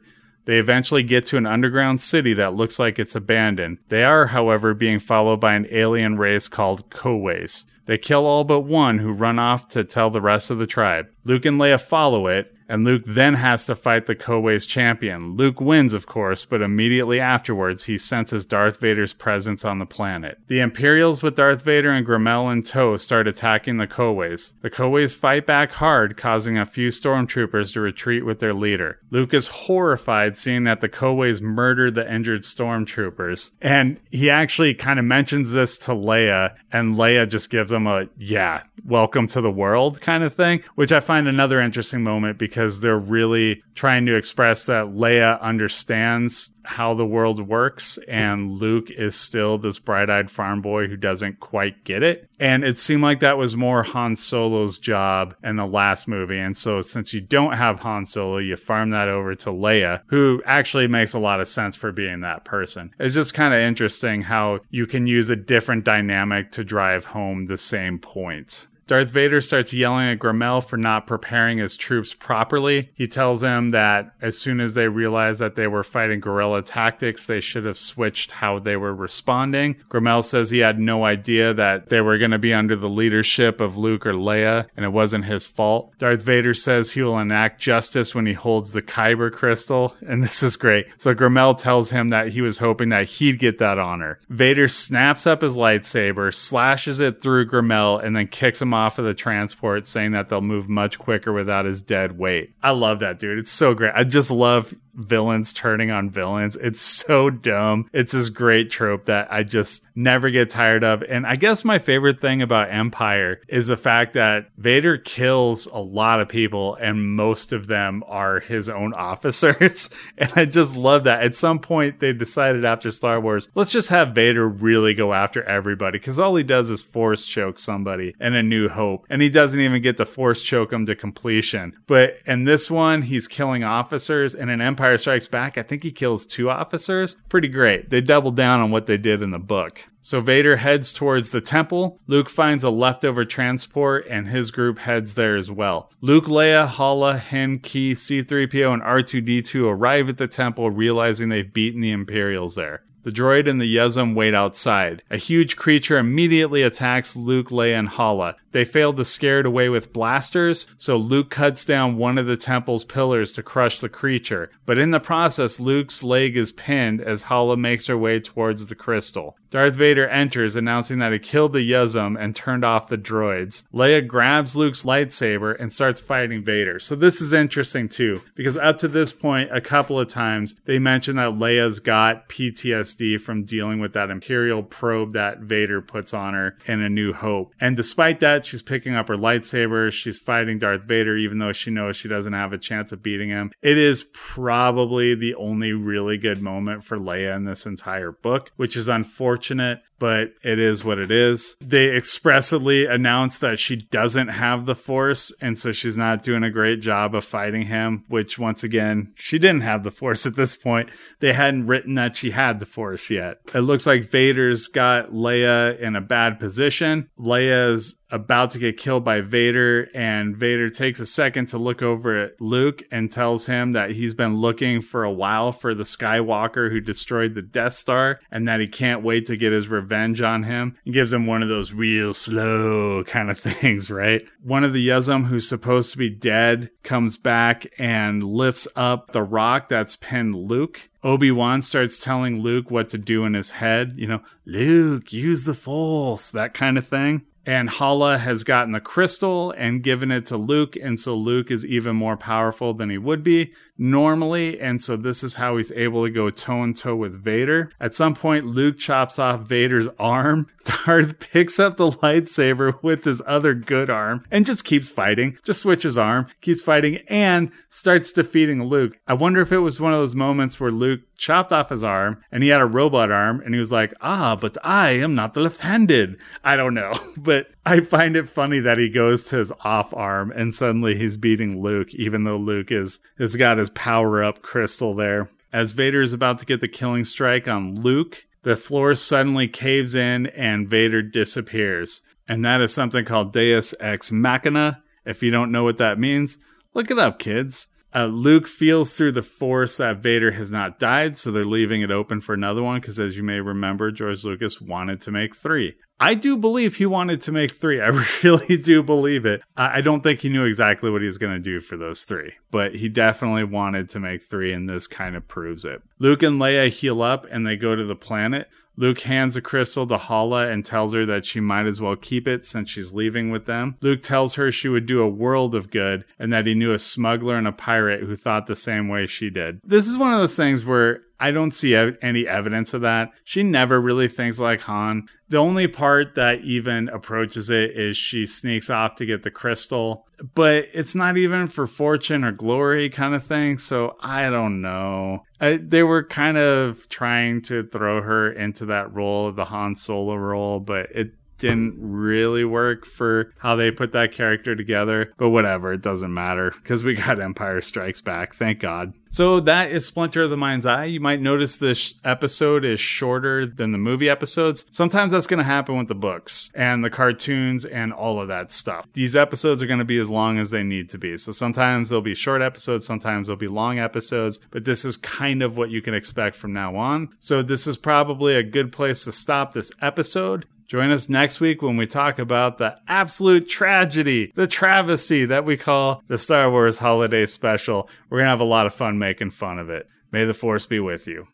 They 0.45 0.57
eventually 0.57 1.03
get 1.03 1.25
to 1.27 1.37
an 1.37 1.45
underground 1.45 2.01
city 2.01 2.33
that 2.33 2.55
looks 2.55 2.79
like 2.79 2.97
it's 2.97 3.15
abandoned. 3.15 3.77
They 3.89 4.03
are, 4.03 4.27
however, 4.27 4.73
being 4.73 4.99
followed 4.99 5.39
by 5.39 5.53
an 5.53 5.67
alien 5.71 6.17
race 6.17 6.47
called 6.47 6.89
Coways. 6.89 7.65
They 7.85 7.97
kill 7.97 8.25
all 8.25 8.43
but 8.43 8.61
one 8.61 8.99
who 8.99 9.11
run 9.11 9.39
off 9.39 9.67
to 9.69 9.83
tell 9.83 10.09
the 10.09 10.21
rest 10.21 10.49
of 10.49 10.59
the 10.59 10.67
tribe. 10.67 11.07
Luke 11.25 11.45
and 11.45 11.59
Leia 11.59 11.79
follow 11.79 12.27
it, 12.27 12.53
and 12.71 12.85
Luke 12.85 13.03
then 13.05 13.33
has 13.33 13.65
to 13.65 13.75
fight 13.75 14.05
the 14.05 14.15
Coway's 14.15 14.65
champion. 14.65 15.35
Luke 15.35 15.59
wins, 15.59 15.93
of 15.93 16.05
course, 16.05 16.45
but 16.45 16.61
immediately 16.61 17.19
afterwards, 17.19 17.83
he 17.83 17.97
senses 17.97 18.45
Darth 18.45 18.79
Vader's 18.79 19.13
presence 19.13 19.65
on 19.65 19.79
the 19.79 19.85
planet. 19.85 20.39
The 20.47 20.61
Imperials 20.61 21.21
with 21.21 21.35
Darth 21.35 21.63
Vader 21.63 21.91
and 21.91 22.05
Grimmel 22.05 22.49
in 22.49 22.63
tow 22.63 22.95
start 22.95 23.27
attacking 23.27 23.75
the 23.75 23.87
Coways. 23.87 24.53
The 24.61 24.69
Coways 24.69 25.13
fight 25.13 25.45
back 25.45 25.73
hard, 25.73 26.15
causing 26.15 26.57
a 26.57 26.65
few 26.65 26.87
stormtroopers 26.87 27.73
to 27.73 27.81
retreat 27.81 28.23
with 28.23 28.39
their 28.39 28.53
leader. 28.53 28.99
Luke 29.09 29.33
is 29.33 29.47
horrified 29.47 30.37
seeing 30.37 30.63
that 30.63 30.79
the 30.79 30.87
Coways 30.87 31.41
murdered 31.41 31.95
the 31.95 32.09
injured 32.09 32.43
stormtroopers, 32.43 33.51
and 33.61 33.99
he 34.11 34.29
actually 34.29 34.75
kind 34.75 34.97
of 34.97 35.03
mentions 35.03 35.51
this 35.51 35.77
to 35.79 35.91
Leia, 35.91 36.55
and 36.71 36.95
Leia 36.95 37.29
just 37.29 37.49
gives 37.49 37.73
him 37.73 37.85
a, 37.85 38.07
yeah, 38.17 38.63
welcome 38.85 39.27
to 39.27 39.41
the 39.41 39.51
world 39.51 39.99
kind 40.01 40.23
of 40.23 40.33
thing, 40.33 40.63
which 40.75 40.91
I 40.91 41.01
find 41.01 41.27
another 41.27 41.59
interesting 41.59 42.01
moment 42.01 42.37
because 42.37 42.60
they're 42.67 42.97
really 42.97 43.63
trying 43.75 44.05
to 44.05 44.15
express 44.15 44.65
that 44.65 44.87
Leia 44.87 45.39
understands 45.41 46.53
how 46.63 46.93
the 46.93 47.05
world 47.05 47.47
works 47.47 47.97
and 48.07 48.51
Luke 48.51 48.91
is 48.91 49.15
still 49.15 49.57
this 49.57 49.79
bright-eyed 49.79 50.29
farm 50.29 50.61
boy 50.61 50.87
who 50.87 50.95
doesn't 50.95 51.39
quite 51.39 51.83
get 51.83 52.03
it. 52.03 52.29
And 52.39 52.63
it 52.63 52.77
seemed 52.77 53.01
like 53.01 53.19
that 53.19 53.37
was 53.37 53.57
more 53.57 53.83
Han 53.83 54.15
Solo's 54.15 54.77
job 54.77 55.35
in 55.43 55.55
the 55.55 55.65
last 55.65 56.07
movie. 56.07 56.37
And 56.37 56.55
so 56.55 56.81
since 56.81 57.13
you 57.13 57.21
don't 57.21 57.53
have 57.53 57.79
Han 57.79 58.05
Solo, 58.05 58.37
you 58.37 58.57
farm 58.57 58.91
that 58.91 59.07
over 59.07 59.33
to 59.35 59.49
Leia, 59.49 60.01
who 60.07 60.41
actually 60.45 60.87
makes 60.87 61.13
a 61.13 61.19
lot 61.19 61.41
of 61.41 61.47
sense 61.47 61.75
for 61.75 61.91
being 61.91 62.21
that 62.21 62.45
person. 62.45 62.93
It's 62.99 63.15
just 63.15 63.33
kind 63.33 63.53
of 63.53 63.59
interesting 63.59 64.21
how 64.21 64.59
you 64.69 64.85
can 64.85 65.07
use 65.07 65.29
a 65.29 65.35
different 65.35 65.83
dynamic 65.83 66.51
to 66.51 66.63
drive 66.63 67.05
home 67.05 67.43
the 67.43 67.57
same 67.57 67.97
point. 67.97 68.67
Darth 68.87 69.11
Vader 69.11 69.39
starts 69.41 69.71
yelling 69.73 70.09
at 70.09 70.19
Grimmel 70.19 70.61
for 70.61 70.77
not 70.77 71.07
preparing 71.07 71.59
his 71.59 71.77
troops 71.77 72.13
properly. 72.13 72.89
He 72.93 73.07
tells 73.07 73.41
him 73.41 73.69
that 73.69 74.13
as 74.21 74.37
soon 74.37 74.59
as 74.59 74.73
they 74.73 74.87
realized 74.87 75.39
that 75.39 75.55
they 75.55 75.67
were 75.67 75.83
fighting 75.83 76.19
guerrilla 76.19 76.61
tactics, 76.61 77.25
they 77.25 77.39
should 77.39 77.65
have 77.65 77.77
switched 77.77 78.31
how 78.31 78.59
they 78.59 78.75
were 78.75 78.93
responding. 78.93 79.77
Grimmel 79.87 80.23
says 80.23 80.49
he 80.49 80.59
had 80.59 80.79
no 80.79 81.05
idea 81.05 81.53
that 81.53 81.89
they 81.89 82.01
were 82.01 82.17
going 82.17 82.31
to 82.31 82.39
be 82.39 82.53
under 82.53 82.75
the 82.75 82.89
leadership 82.89 83.61
of 83.61 83.77
Luke 83.77 84.05
or 84.05 84.13
Leia, 84.13 84.67
and 84.75 84.85
it 84.85 84.89
wasn't 84.89 85.25
his 85.25 85.45
fault. 85.45 85.93
Darth 85.97 86.23
Vader 86.23 86.53
says 86.53 86.91
he 86.91 87.01
will 87.01 87.19
enact 87.19 87.61
justice 87.61 88.13
when 88.13 88.25
he 88.25 88.33
holds 88.33 88.73
the 88.73 88.81
Kyber 88.81 89.31
crystal, 89.31 89.95
and 90.05 90.23
this 90.23 90.43
is 90.43 90.57
great. 90.57 90.87
So 90.97 91.13
Grimmel 91.13 91.57
tells 91.57 91.91
him 91.91 92.09
that 92.09 92.29
he 92.29 92.41
was 92.41 92.57
hoping 92.57 92.89
that 92.89 93.07
he'd 93.07 93.39
get 93.39 93.59
that 93.59 93.79
honor. 93.79 94.19
Vader 94.29 94.67
snaps 94.67 95.25
up 95.25 95.41
his 95.41 95.55
lightsaber, 95.55 96.33
slashes 96.33 96.99
it 96.99 97.21
through 97.21 97.45
Grimmel, 97.45 98.03
and 98.03 98.15
then 98.15 98.27
kicks 98.27 98.61
him 98.61 98.70
off 98.73 98.91
off 98.91 98.99
of 98.99 99.05
the 99.05 99.13
transport, 99.13 99.87
saying 99.87 100.11
that 100.11 100.27
they'll 100.27 100.41
move 100.41 100.67
much 100.67 100.99
quicker 100.99 101.31
without 101.31 101.65
his 101.65 101.81
dead 101.81 102.17
weight. 102.17 102.53
I 102.61 102.71
love 102.71 102.99
that, 102.99 103.19
dude. 103.19 103.39
It's 103.39 103.51
so 103.51 103.73
great. 103.73 103.93
I 103.95 104.03
just 104.03 104.31
love 104.31 104.73
villains 104.93 105.53
turning 105.53 105.91
on 105.91 106.09
villains. 106.09 106.55
It's 106.57 106.81
so 106.81 107.29
dumb. 107.29 107.89
It's 107.93 108.11
this 108.11 108.29
great 108.29 108.69
trope 108.69 109.05
that 109.05 109.31
I 109.31 109.43
just 109.43 109.83
never 109.95 110.29
get 110.29 110.49
tired 110.49 110.83
of. 110.83 111.03
And 111.03 111.25
I 111.25 111.35
guess 111.35 111.65
my 111.65 111.79
favorite 111.79 112.21
thing 112.21 112.41
about 112.41 112.71
Empire 112.71 113.41
is 113.47 113.67
the 113.67 113.77
fact 113.77 114.13
that 114.13 114.49
Vader 114.57 114.97
kills 114.97 115.67
a 115.67 115.79
lot 115.79 116.19
of 116.19 116.29
people 116.29 116.75
and 116.75 117.15
most 117.15 117.53
of 117.53 117.67
them 117.67 118.03
are 118.07 118.39
his 118.39 118.69
own 118.69 118.93
officers. 118.97 119.89
and 120.17 120.31
I 120.35 120.45
just 120.45 120.75
love 120.75 121.05
that. 121.05 121.21
At 121.21 121.35
some 121.35 121.59
point, 121.59 121.99
they 121.99 122.13
decided 122.13 122.65
after 122.65 122.91
Star 122.91 123.19
Wars, 123.19 123.49
let's 123.55 123.71
just 123.71 123.89
have 123.89 124.15
Vader 124.15 124.47
really 124.47 124.93
go 124.93 125.13
after 125.13 125.43
everybody 125.43 125.99
because 125.99 126.19
all 126.19 126.35
he 126.35 126.43
does 126.43 126.69
is 126.69 126.83
force 126.83 127.25
choke 127.25 127.57
somebody 127.57 128.15
in 128.19 128.33
A 128.33 128.43
New 128.43 128.69
Hope. 128.69 129.05
And 129.09 129.21
he 129.21 129.29
doesn't 129.29 129.59
even 129.59 129.81
get 129.81 129.97
to 129.97 130.05
force 130.05 130.41
choke 130.41 130.71
them 130.71 130.85
to 130.85 130.95
completion. 130.95 131.73
But 131.87 132.17
in 132.25 132.43
this 132.43 132.69
one, 132.69 133.03
he's 133.03 133.27
killing 133.27 133.63
officers 133.63 134.35
and 134.35 134.49
an 134.49 134.61
Empire 134.61 134.80
Empire 134.81 134.97
Strikes 134.97 135.27
Back, 135.27 135.59
I 135.59 135.61
think 135.61 135.83
he 135.83 135.91
kills 135.91 136.25
two 136.25 136.49
officers. 136.49 137.17
Pretty 137.29 137.49
great. 137.49 137.91
They 137.91 138.01
doubled 138.01 138.35
down 138.35 138.61
on 138.61 138.71
what 138.71 138.87
they 138.87 138.97
did 138.97 139.21
in 139.21 139.29
the 139.29 139.37
book. 139.37 139.87
So 140.01 140.21
Vader 140.21 140.55
heads 140.55 140.91
towards 140.91 141.29
the 141.29 141.39
temple. 141.39 141.99
Luke 142.07 142.31
finds 142.31 142.63
a 142.63 142.71
leftover 142.71 143.23
transport 143.23 144.07
and 144.09 144.27
his 144.27 144.49
group 144.49 144.79
heads 144.79 145.13
there 145.13 145.37
as 145.37 145.51
well. 145.51 145.91
Luke, 146.01 146.25
Leia, 146.25 146.65
Hala, 146.65 147.19
Hin, 147.19 147.59
Kee, 147.59 147.93
C3PO, 147.93 148.73
and 148.73 148.81
R2D2 148.81 149.69
arrive 149.69 150.09
at 150.09 150.17
the 150.17 150.27
temple 150.27 150.71
realizing 150.71 151.29
they've 151.29 151.53
beaten 151.53 151.81
the 151.81 151.91
Imperials 151.91 152.55
there. 152.55 152.81
The 153.03 153.11
droid 153.11 153.49
and 153.49 153.59
the 153.59 153.75
Yuzzem 153.75 154.15
wait 154.15 154.35
outside. 154.35 155.03
A 155.09 155.17
huge 155.17 155.55
creature 155.55 155.97
immediately 155.97 156.61
attacks 156.61 157.15
Luke, 157.15 157.49
Leia, 157.49 157.79
and 157.79 157.89
Hala. 157.89 158.35
They 158.51 158.65
fail 158.65 158.93
to 158.93 159.05
scare 159.05 159.39
it 159.39 159.45
away 159.45 159.69
with 159.69 159.93
blasters, 159.93 160.67
so 160.75 160.97
Luke 160.97 161.29
cuts 161.29 161.63
down 161.63 161.97
one 161.97 162.17
of 162.17 162.25
the 162.25 162.37
temple's 162.37 162.83
pillars 162.83 163.31
to 163.33 163.43
crush 163.43 163.79
the 163.79 163.89
creature. 163.89 164.51
But 164.65 164.77
in 164.77 164.91
the 164.91 164.99
process, 164.99 165.59
Luke's 165.59 166.03
leg 166.03 166.35
is 166.35 166.51
pinned 166.51 167.01
as 167.01 167.23
Hala 167.23 167.57
makes 167.57 167.87
her 167.87 167.97
way 167.97 168.19
towards 168.19 168.67
the 168.67 168.75
crystal. 168.75 169.37
Darth 169.49 169.75
Vader 169.75 170.07
enters, 170.07 170.55
announcing 170.55 170.99
that 170.99 171.11
he 171.11 171.19
killed 171.19 171.53
the 171.53 171.69
Yuzzem 171.69 172.17
and 172.19 172.35
turned 172.35 172.63
off 172.63 172.87
the 172.87 172.97
droids. 172.97 173.63
Leia 173.73 174.05
grabs 174.05 174.55
Luke's 174.55 174.83
lightsaber 174.83 175.59
and 175.59 175.71
starts 175.71 175.99
fighting 175.99 176.43
Vader. 176.43 176.79
So 176.79 176.95
this 176.95 177.21
is 177.21 177.33
interesting 177.33 177.89
too, 177.89 178.21
because 178.35 178.57
up 178.57 178.77
to 178.79 178.87
this 178.87 179.11
point, 179.13 179.49
a 179.51 179.61
couple 179.61 179.99
of 179.99 180.07
times, 180.07 180.55
they 180.65 180.79
mention 180.79 181.15
that 181.17 181.35
Leia's 181.35 181.79
got 181.79 182.29
PTSD 182.29 182.90
from 183.17 183.41
dealing 183.41 183.79
with 183.79 183.93
that 183.93 184.09
Imperial 184.09 184.63
probe 184.63 185.13
that 185.13 185.39
Vader 185.39 185.81
puts 185.81 186.13
on 186.13 186.33
her 186.33 186.57
in 186.65 186.81
A 186.81 186.89
New 186.89 187.13
Hope. 187.13 187.53
And 187.59 187.75
despite 187.75 188.19
that, 188.19 188.45
she's 188.45 188.61
picking 188.61 188.95
up 188.95 189.07
her 189.07 189.17
lightsaber. 189.17 189.91
She's 189.91 190.19
fighting 190.19 190.59
Darth 190.59 190.83
Vader, 190.83 191.17
even 191.17 191.39
though 191.39 191.53
she 191.53 191.71
knows 191.71 191.95
she 191.95 192.07
doesn't 192.07 192.33
have 192.33 192.53
a 192.53 192.57
chance 192.57 192.91
of 192.91 193.03
beating 193.03 193.29
him. 193.29 193.51
It 193.61 193.77
is 193.77 194.05
probably 194.13 195.15
the 195.15 195.35
only 195.35 195.73
really 195.73 196.17
good 196.17 196.41
moment 196.41 196.83
for 196.83 196.97
Leia 196.97 197.35
in 197.35 197.45
this 197.45 197.65
entire 197.65 198.11
book, 198.11 198.51
which 198.55 198.75
is 198.75 198.87
unfortunate 198.87 199.81
but 200.01 200.33
it 200.41 200.57
is 200.57 200.83
what 200.83 200.97
it 200.97 201.11
is. 201.11 201.55
They 201.61 201.95
expressly 201.95 202.87
announce 202.87 203.37
that 203.37 203.59
she 203.59 203.75
doesn't 203.75 204.29
have 204.29 204.65
the 204.65 204.73
force, 204.73 205.31
and 205.39 205.59
so 205.59 205.71
she's 205.71 205.95
not 205.95 206.23
doing 206.23 206.43
a 206.43 206.49
great 206.49 206.81
job 206.81 207.13
of 207.13 207.23
fighting 207.23 207.67
him, 207.67 208.03
which 208.07 208.39
once 208.39 208.63
again, 208.63 209.13
she 209.13 209.37
didn't 209.37 209.61
have 209.61 209.83
the 209.83 209.91
force 210.01 210.25
at 210.25 210.35
this 210.35 210.57
point. 210.57 210.89
They 211.19 211.33
hadn't 211.33 211.67
written 211.67 211.93
that 211.95 212.15
she 212.15 212.31
had 212.31 212.59
the 212.59 212.65
force 212.65 213.11
yet. 213.11 213.41
It 213.53 213.59
looks 213.59 213.85
like 213.85 214.09
Vader's 214.09 214.67
got 214.67 215.11
Leia 215.11 215.79
in 215.79 215.95
a 215.95 216.01
bad 216.01 216.39
position. 216.39 217.07
Leia's 217.19 218.00
about 218.11 218.51
to 218.51 218.59
get 218.59 218.77
killed 218.77 219.03
by 219.03 219.21
Vader, 219.21 219.89
and 219.95 220.35
Vader 220.35 220.69
takes 220.69 220.99
a 220.99 221.05
second 221.05 221.47
to 221.47 221.57
look 221.57 221.81
over 221.81 222.17
at 222.19 222.41
Luke 222.41 222.83
and 222.91 223.11
tells 223.11 223.45
him 223.45 223.71
that 223.71 223.91
he's 223.91 224.13
been 224.13 224.35
looking 224.35 224.81
for 224.81 225.03
a 225.03 225.11
while 225.11 225.51
for 225.51 225.73
the 225.73 225.83
Skywalker 225.83 226.69
who 226.69 226.81
destroyed 226.81 227.33
the 227.33 227.41
Death 227.41 227.73
Star 227.73 228.19
and 228.29 228.47
that 228.47 228.59
he 228.59 228.67
can't 228.67 229.01
wait 229.01 229.25
to 229.27 229.37
get 229.37 229.53
his 229.53 229.69
revenge 229.69 230.21
on 230.21 230.43
him. 230.43 230.77
He 230.83 230.91
gives 230.91 231.13
him 231.13 231.25
one 231.25 231.41
of 231.41 231.49
those 231.49 231.73
real 231.73 232.13
slow 232.13 233.03
kind 233.05 233.31
of 233.31 233.39
things, 233.39 233.89
right? 233.89 234.23
One 234.43 234.63
of 234.63 234.73
the 234.73 234.85
Yuzzem 234.85 235.27
who's 235.27 235.47
supposed 235.47 235.91
to 235.91 235.97
be 235.97 236.09
dead 236.09 236.69
comes 236.83 237.17
back 237.17 237.65
and 237.77 238.23
lifts 238.23 238.67
up 238.75 239.13
the 239.13 239.23
rock 239.23 239.69
that's 239.69 239.95
pinned 239.95 240.35
Luke. 240.35 240.89
Obi-Wan 241.03 241.63
starts 241.63 241.97
telling 241.97 242.41
Luke 242.41 242.69
what 242.69 242.89
to 242.89 242.97
do 242.97 243.25
in 243.25 243.33
his 243.33 243.51
head, 243.51 243.95
you 243.97 244.05
know, 244.05 244.21
Luke, 244.45 245.11
use 245.11 245.45
the 245.45 245.55
force, 245.55 246.29
that 246.29 246.53
kind 246.53 246.77
of 246.77 246.85
thing 246.85 247.25
and 247.45 247.69
Hala 247.69 248.17
has 248.17 248.43
gotten 248.43 248.71
the 248.71 248.79
crystal 248.79 249.51
and 249.57 249.83
given 249.83 250.11
it 250.11 250.25
to 250.27 250.37
Luke, 250.37 250.75
and 250.75 250.99
so 250.99 251.15
Luke 251.15 251.49
is 251.49 251.65
even 251.65 251.95
more 251.95 252.17
powerful 252.17 252.73
than 252.73 252.89
he 252.89 252.97
would 252.97 253.23
be 253.23 253.53
normally, 253.81 254.59
and 254.59 254.79
so 254.79 254.95
this 254.95 255.23
is 255.23 255.35
how 255.35 255.57
he's 255.57 255.71
able 255.71 256.05
to 256.05 256.11
go 256.11 256.29
toe 256.29 256.61
and 256.61 256.75
toe 256.75 256.95
with 256.95 257.23
Vader. 257.23 257.71
At 257.79 257.95
some 257.95 258.13
point, 258.13 258.45
Luke 258.45 258.77
chops 258.77 259.17
off 259.17 259.41
Vader's 259.41 259.87
arm. 259.99 260.47
Darth 260.85 261.19
picks 261.19 261.59
up 261.59 261.77
the 261.77 261.89
lightsaber 261.89 262.81
with 262.83 263.03
his 263.03 263.21
other 263.25 263.55
good 263.55 263.89
arm 263.89 264.23
and 264.29 264.45
just 264.45 264.63
keeps 264.63 264.89
fighting, 264.89 265.37
just 265.43 265.61
switches 265.61 265.97
arm, 265.97 266.27
keeps 266.41 266.61
fighting, 266.61 266.97
and 267.07 267.51
starts 267.69 268.11
defeating 268.11 268.63
Luke. 268.63 268.99
I 269.07 269.15
wonder 269.15 269.41
if 269.41 269.51
it 269.51 269.57
was 269.57 269.81
one 269.81 269.93
of 269.93 269.99
those 269.99 270.13
moments 270.13 270.59
where 270.59 270.69
Luke 270.69 271.01
chopped 271.17 271.51
off 271.51 271.69
his 271.69 271.83
arm 271.83 272.21
and 272.31 272.43
he 272.43 272.49
had 272.49 272.61
a 272.61 272.65
robot 272.65 273.11
arm 273.11 273.41
and 273.43 273.55
he 273.55 273.59
was 273.59 273.71
like, 273.71 273.91
ah, 274.01 274.35
but 274.35 274.55
I 274.63 274.91
am 274.91 275.15
not 275.15 275.33
the 275.33 275.41
left 275.41 275.61
handed. 275.61 276.17
I 276.43 276.55
don't 276.55 276.73
know. 276.73 276.93
But 277.21 277.30
I 277.65 277.81
find 277.81 278.15
it 278.15 278.29
funny 278.29 278.59
that 278.59 278.77
he 278.77 278.89
goes 278.89 279.23
to 279.25 279.37
his 279.37 279.51
off 279.61 279.93
arm 279.93 280.31
and 280.31 280.53
suddenly 280.53 280.95
he's 280.95 281.17
beating 281.17 281.61
Luke, 281.61 281.93
even 281.93 282.23
though 282.23 282.37
Luke 282.37 282.71
is 282.71 282.99
has 283.17 283.35
got 283.35 283.57
his 283.57 283.69
power 283.71 284.23
up 284.23 284.41
crystal 284.41 284.93
there. 284.93 285.29
As 285.53 285.73
Vader 285.73 286.01
is 286.01 286.13
about 286.13 286.37
to 286.39 286.45
get 286.45 286.61
the 286.61 286.67
killing 286.67 287.03
strike 287.03 287.47
on 287.47 287.75
Luke, 287.75 288.25
the 288.43 288.55
floor 288.55 288.95
suddenly 288.95 289.47
caves 289.47 289.93
in 289.93 290.27
and 290.27 290.67
Vader 290.67 291.01
disappears. 291.01 292.01
And 292.27 292.45
that 292.45 292.61
is 292.61 292.73
something 292.73 293.05
called 293.05 293.33
Deus 293.33 293.73
Ex 293.79 294.11
Machina. 294.11 294.81
If 295.05 295.21
you 295.21 295.31
don't 295.31 295.51
know 295.51 295.63
what 295.63 295.77
that 295.77 295.99
means, 295.99 296.37
look 296.73 296.89
it 296.89 296.99
up, 296.99 297.19
kids. 297.19 297.67
Uh, 297.93 298.05
Luke 298.05 298.47
feels 298.47 298.93
through 298.93 299.11
the 299.11 299.21
force 299.21 299.77
that 299.77 299.97
Vader 299.97 300.31
has 300.31 300.51
not 300.51 300.79
died, 300.79 301.17
so 301.17 301.31
they're 301.31 301.43
leaving 301.43 301.81
it 301.81 301.91
open 301.91 302.21
for 302.21 302.33
another 302.33 302.63
one 302.63 302.79
because, 302.79 302.99
as 302.99 303.17
you 303.17 303.23
may 303.23 303.39
remember, 303.41 303.91
George 303.91 304.23
Lucas 304.23 304.61
wanted 304.61 305.01
to 305.01 305.11
make 305.11 305.35
three. 305.35 305.75
I 305.99 306.15
do 306.15 306.35
believe 306.35 306.75
he 306.75 306.87
wanted 306.87 307.21
to 307.21 307.31
make 307.31 307.51
three. 307.51 307.79
I 307.81 307.87
really 308.23 308.57
do 308.57 308.81
believe 308.81 309.25
it. 309.25 309.41
I 309.55 309.81
don't 309.81 310.01
think 310.01 310.21
he 310.21 310.29
knew 310.29 310.45
exactly 310.45 310.89
what 310.89 311.01
he 311.01 311.05
was 311.05 311.17
going 311.17 311.33
to 311.33 311.39
do 311.39 311.59
for 311.59 311.77
those 311.77 312.05
three, 312.05 312.33
but 312.49 312.75
he 312.75 312.89
definitely 312.89 313.43
wanted 313.43 313.89
to 313.89 313.99
make 313.99 314.23
three, 314.23 314.53
and 314.53 314.69
this 314.69 314.87
kind 314.87 315.15
of 315.15 315.27
proves 315.27 315.65
it. 315.65 315.81
Luke 315.99 316.23
and 316.23 316.41
Leia 316.41 316.69
heal 316.69 317.01
up 317.01 317.27
and 317.29 317.45
they 317.45 317.55
go 317.55 317.75
to 317.75 317.83
the 317.85 317.95
planet. 317.95 318.49
Luke 318.77 319.01
hands 319.01 319.35
a 319.35 319.41
crystal 319.41 319.85
to 319.87 319.97
Hala 319.97 320.47
and 320.47 320.65
tells 320.65 320.93
her 320.93 321.05
that 321.05 321.25
she 321.25 321.39
might 321.39 321.65
as 321.65 321.81
well 321.81 321.95
keep 321.95 322.27
it 322.27 322.45
since 322.45 322.69
she's 322.69 322.93
leaving 322.93 323.31
with 323.31 323.45
them. 323.45 323.75
Luke 323.81 324.01
tells 324.01 324.35
her 324.35 324.51
she 324.51 324.69
would 324.69 324.85
do 324.85 325.01
a 325.01 325.09
world 325.09 325.53
of 325.53 325.69
good 325.69 326.05
and 326.17 326.31
that 326.31 326.45
he 326.45 326.55
knew 326.55 326.71
a 326.71 326.79
smuggler 326.79 327.35
and 327.35 327.47
a 327.47 327.51
pirate 327.51 328.01
who 328.01 328.15
thought 328.15 328.47
the 328.47 328.55
same 328.55 328.87
way 328.87 329.07
she 329.07 329.29
did. 329.29 329.59
This 329.63 329.87
is 329.87 329.97
one 329.97 330.13
of 330.13 330.19
those 330.19 330.35
things 330.35 330.65
where 330.65 331.01
I 331.21 331.29
don't 331.29 331.51
see 331.51 331.75
any 331.75 332.27
evidence 332.27 332.73
of 332.73 332.81
that. 332.81 333.11
She 333.23 333.43
never 333.43 333.79
really 333.79 334.07
thinks 334.07 334.39
like 334.39 334.61
Han. 334.61 335.07
The 335.29 335.37
only 335.37 335.67
part 335.67 336.15
that 336.15 336.41
even 336.41 336.89
approaches 336.89 337.51
it 337.51 337.77
is 337.77 337.95
she 337.95 338.25
sneaks 338.25 338.71
off 338.71 338.95
to 338.95 339.05
get 339.05 339.21
the 339.21 339.29
crystal, 339.29 340.07
but 340.33 340.65
it's 340.73 340.95
not 340.95 341.17
even 341.17 341.45
for 341.45 341.67
fortune 341.67 342.23
or 342.23 342.31
glory 342.31 342.89
kind 342.89 343.13
of 343.13 343.23
thing. 343.23 343.59
So 343.59 343.95
I 344.01 344.31
don't 344.31 344.61
know. 344.61 345.19
I, 345.39 345.57
they 345.57 345.83
were 345.83 346.03
kind 346.03 346.37
of 346.37 346.89
trying 346.89 347.43
to 347.43 347.67
throw 347.67 348.01
her 348.01 348.31
into 348.31 348.65
that 348.65 348.91
role, 348.91 349.31
the 349.31 349.45
Han 349.45 349.75
Solo 349.75 350.15
role, 350.15 350.59
but 350.59 350.87
it 350.91 351.11
didn't 351.41 351.75
really 351.77 352.45
work 352.45 352.85
for 352.85 353.33
how 353.39 353.55
they 353.55 353.71
put 353.71 353.91
that 353.91 354.13
character 354.13 354.55
together. 354.55 355.11
But 355.17 355.29
whatever, 355.29 355.73
it 355.73 355.81
doesn't 355.81 356.13
matter 356.13 356.51
because 356.51 356.83
we 356.83 356.95
got 356.95 357.19
Empire 357.19 357.61
Strikes 357.61 357.99
Back. 357.99 358.33
Thank 358.33 358.59
God. 358.59 358.93
So 359.13 359.41
that 359.41 359.71
is 359.71 359.85
Splinter 359.85 360.23
of 360.23 360.29
the 360.29 360.37
Mind's 360.37 360.65
Eye. 360.65 360.85
You 360.85 361.01
might 361.01 361.19
notice 361.19 361.57
this 361.57 361.99
episode 362.05 362.63
is 362.63 362.79
shorter 362.79 363.45
than 363.45 363.73
the 363.73 363.77
movie 363.77 364.07
episodes. 364.07 364.65
Sometimes 364.71 365.11
that's 365.11 365.27
going 365.27 365.39
to 365.39 365.43
happen 365.43 365.77
with 365.77 365.89
the 365.89 365.95
books 365.95 366.49
and 366.55 366.81
the 366.81 366.89
cartoons 366.89 367.65
and 367.65 367.91
all 367.91 368.21
of 368.21 368.29
that 368.29 368.53
stuff. 368.53 368.87
These 368.93 369.17
episodes 369.17 369.61
are 369.61 369.67
going 369.67 369.79
to 369.79 369.85
be 369.85 369.99
as 369.99 370.09
long 370.09 370.39
as 370.39 370.51
they 370.51 370.63
need 370.63 370.89
to 370.91 370.97
be. 370.97 371.17
So 371.17 371.33
sometimes 371.33 371.89
they'll 371.89 371.99
be 371.99 372.15
short 372.15 372.41
episodes, 372.41 372.85
sometimes 372.85 373.27
they'll 373.27 373.35
be 373.35 373.49
long 373.49 373.79
episodes, 373.79 374.39
but 374.49 374.63
this 374.63 374.85
is 374.85 374.95
kind 374.95 375.43
of 375.43 375.57
what 375.57 375.71
you 375.71 375.81
can 375.81 375.93
expect 375.93 376.37
from 376.37 376.53
now 376.53 376.77
on. 376.77 377.09
So 377.19 377.41
this 377.41 377.67
is 377.67 377.77
probably 377.77 378.35
a 378.35 378.43
good 378.43 378.71
place 378.71 379.03
to 379.03 379.11
stop 379.11 379.51
this 379.51 379.73
episode. 379.81 380.45
Join 380.71 380.89
us 380.91 381.09
next 381.09 381.41
week 381.41 381.61
when 381.61 381.75
we 381.75 381.85
talk 381.85 382.17
about 382.17 382.57
the 382.57 382.77
absolute 382.87 383.49
tragedy, 383.49 384.31
the 384.35 384.47
travesty 384.47 385.25
that 385.25 385.43
we 385.43 385.57
call 385.57 386.01
the 386.07 386.17
Star 386.17 386.49
Wars 386.49 386.77
Holiday 386.77 387.25
Special. 387.25 387.89
We're 388.09 388.19
going 388.19 388.27
to 388.27 388.29
have 388.29 388.39
a 388.39 388.45
lot 388.45 388.67
of 388.67 388.73
fun 388.73 388.97
making 388.97 389.31
fun 389.31 389.59
of 389.59 389.69
it. 389.69 389.89
May 390.13 390.23
the 390.23 390.33
Force 390.33 390.65
be 390.65 390.79
with 390.79 391.07
you. 391.07 391.27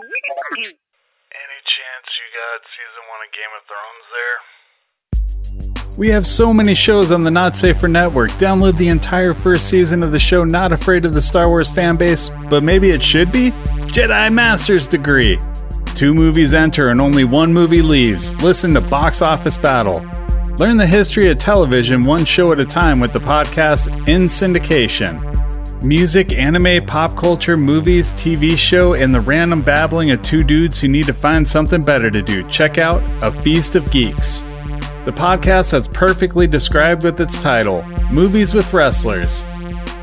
Any 0.00 1.60
chance 1.68 2.06
you 2.16 2.26
got 2.32 2.58
season 2.72 3.02
one 3.10 3.20
of 3.24 3.30
Game 3.36 3.52
of 3.58 3.62
Thrones 3.68 4.06
there? 4.12 4.38
We 5.98 6.08
have 6.08 6.26
so 6.26 6.54
many 6.54 6.74
shows 6.74 7.12
on 7.12 7.22
the 7.22 7.30
Not 7.30 7.56
Safer 7.56 7.88
Network. 7.88 8.30
Download 8.32 8.76
the 8.76 8.88
entire 8.88 9.34
first 9.34 9.68
season 9.68 10.02
of 10.02 10.10
the 10.10 10.18
show 10.18 10.44
Not 10.44 10.72
Afraid 10.72 11.04
of 11.04 11.12
the 11.12 11.20
Star 11.20 11.48
Wars 11.48 11.68
fan 11.68 11.96
base, 11.96 12.30
but 12.48 12.62
maybe 12.62 12.90
it 12.90 13.02
should 13.02 13.30
be? 13.30 13.50
Jedi 13.92 14.32
Master's 14.32 14.86
Degree. 14.86 15.38
Two 15.94 16.14
movies 16.14 16.54
enter 16.54 16.88
and 16.88 17.00
only 17.00 17.24
one 17.24 17.52
movie 17.52 17.82
leaves. 17.82 18.34
Listen 18.42 18.72
to 18.72 18.80
Box 18.80 19.20
Office 19.20 19.58
Battle. 19.58 19.96
Learn 20.56 20.78
the 20.78 20.86
history 20.86 21.30
of 21.30 21.36
television 21.36 22.04
one 22.04 22.24
show 22.24 22.50
at 22.52 22.60
a 22.60 22.64
time 22.64 22.98
with 23.00 23.12
the 23.12 23.18
podcast 23.18 23.88
In 24.08 24.22
Syndication. 24.22 25.18
Music, 25.84 26.32
anime, 26.32 26.84
pop 26.86 27.16
culture, 27.16 27.56
movies, 27.56 28.14
TV 28.14 28.56
show, 28.56 28.94
and 28.94 29.12
the 29.12 29.20
random 29.20 29.60
babbling 29.60 30.12
of 30.12 30.22
two 30.22 30.44
dudes 30.44 30.78
who 30.78 30.86
need 30.86 31.06
to 31.06 31.12
find 31.12 31.46
something 31.46 31.80
better 31.82 32.08
to 32.08 32.22
do. 32.22 32.44
Check 32.44 32.78
out 32.78 33.02
A 33.20 33.32
Feast 33.32 33.74
of 33.74 33.90
Geeks. 33.90 34.42
The 35.04 35.10
podcast 35.10 35.72
that's 35.72 35.88
perfectly 35.88 36.46
described 36.46 37.02
with 37.02 37.20
its 37.20 37.42
title, 37.42 37.82
Movies 38.12 38.54
with 38.54 38.72
Wrestlers. 38.72 39.42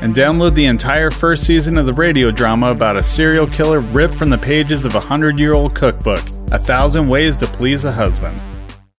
And 0.02 0.14
download 0.14 0.54
the 0.54 0.66
entire 0.66 1.10
first 1.10 1.46
season 1.46 1.78
of 1.78 1.86
the 1.86 1.94
radio 1.94 2.30
drama 2.30 2.68
about 2.68 2.98
a 2.98 3.02
serial 3.02 3.46
killer 3.46 3.80
ripped 3.80 4.14
from 4.14 4.28
the 4.28 4.38
pages 4.38 4.84
of 4.84 4.94
a 4.96 5.00
hundred 5.00 5.38
year 5.38 5.54
old 5.54 5.74
cookbook, 5.74 6.20
A 6.52 6.58
Thousand 6.58 7.08
Ways 7.08 7.38
to 7.38 7.46
Please 7.46 7.86
a 7.86 7.92
Husband. 7.92 8.38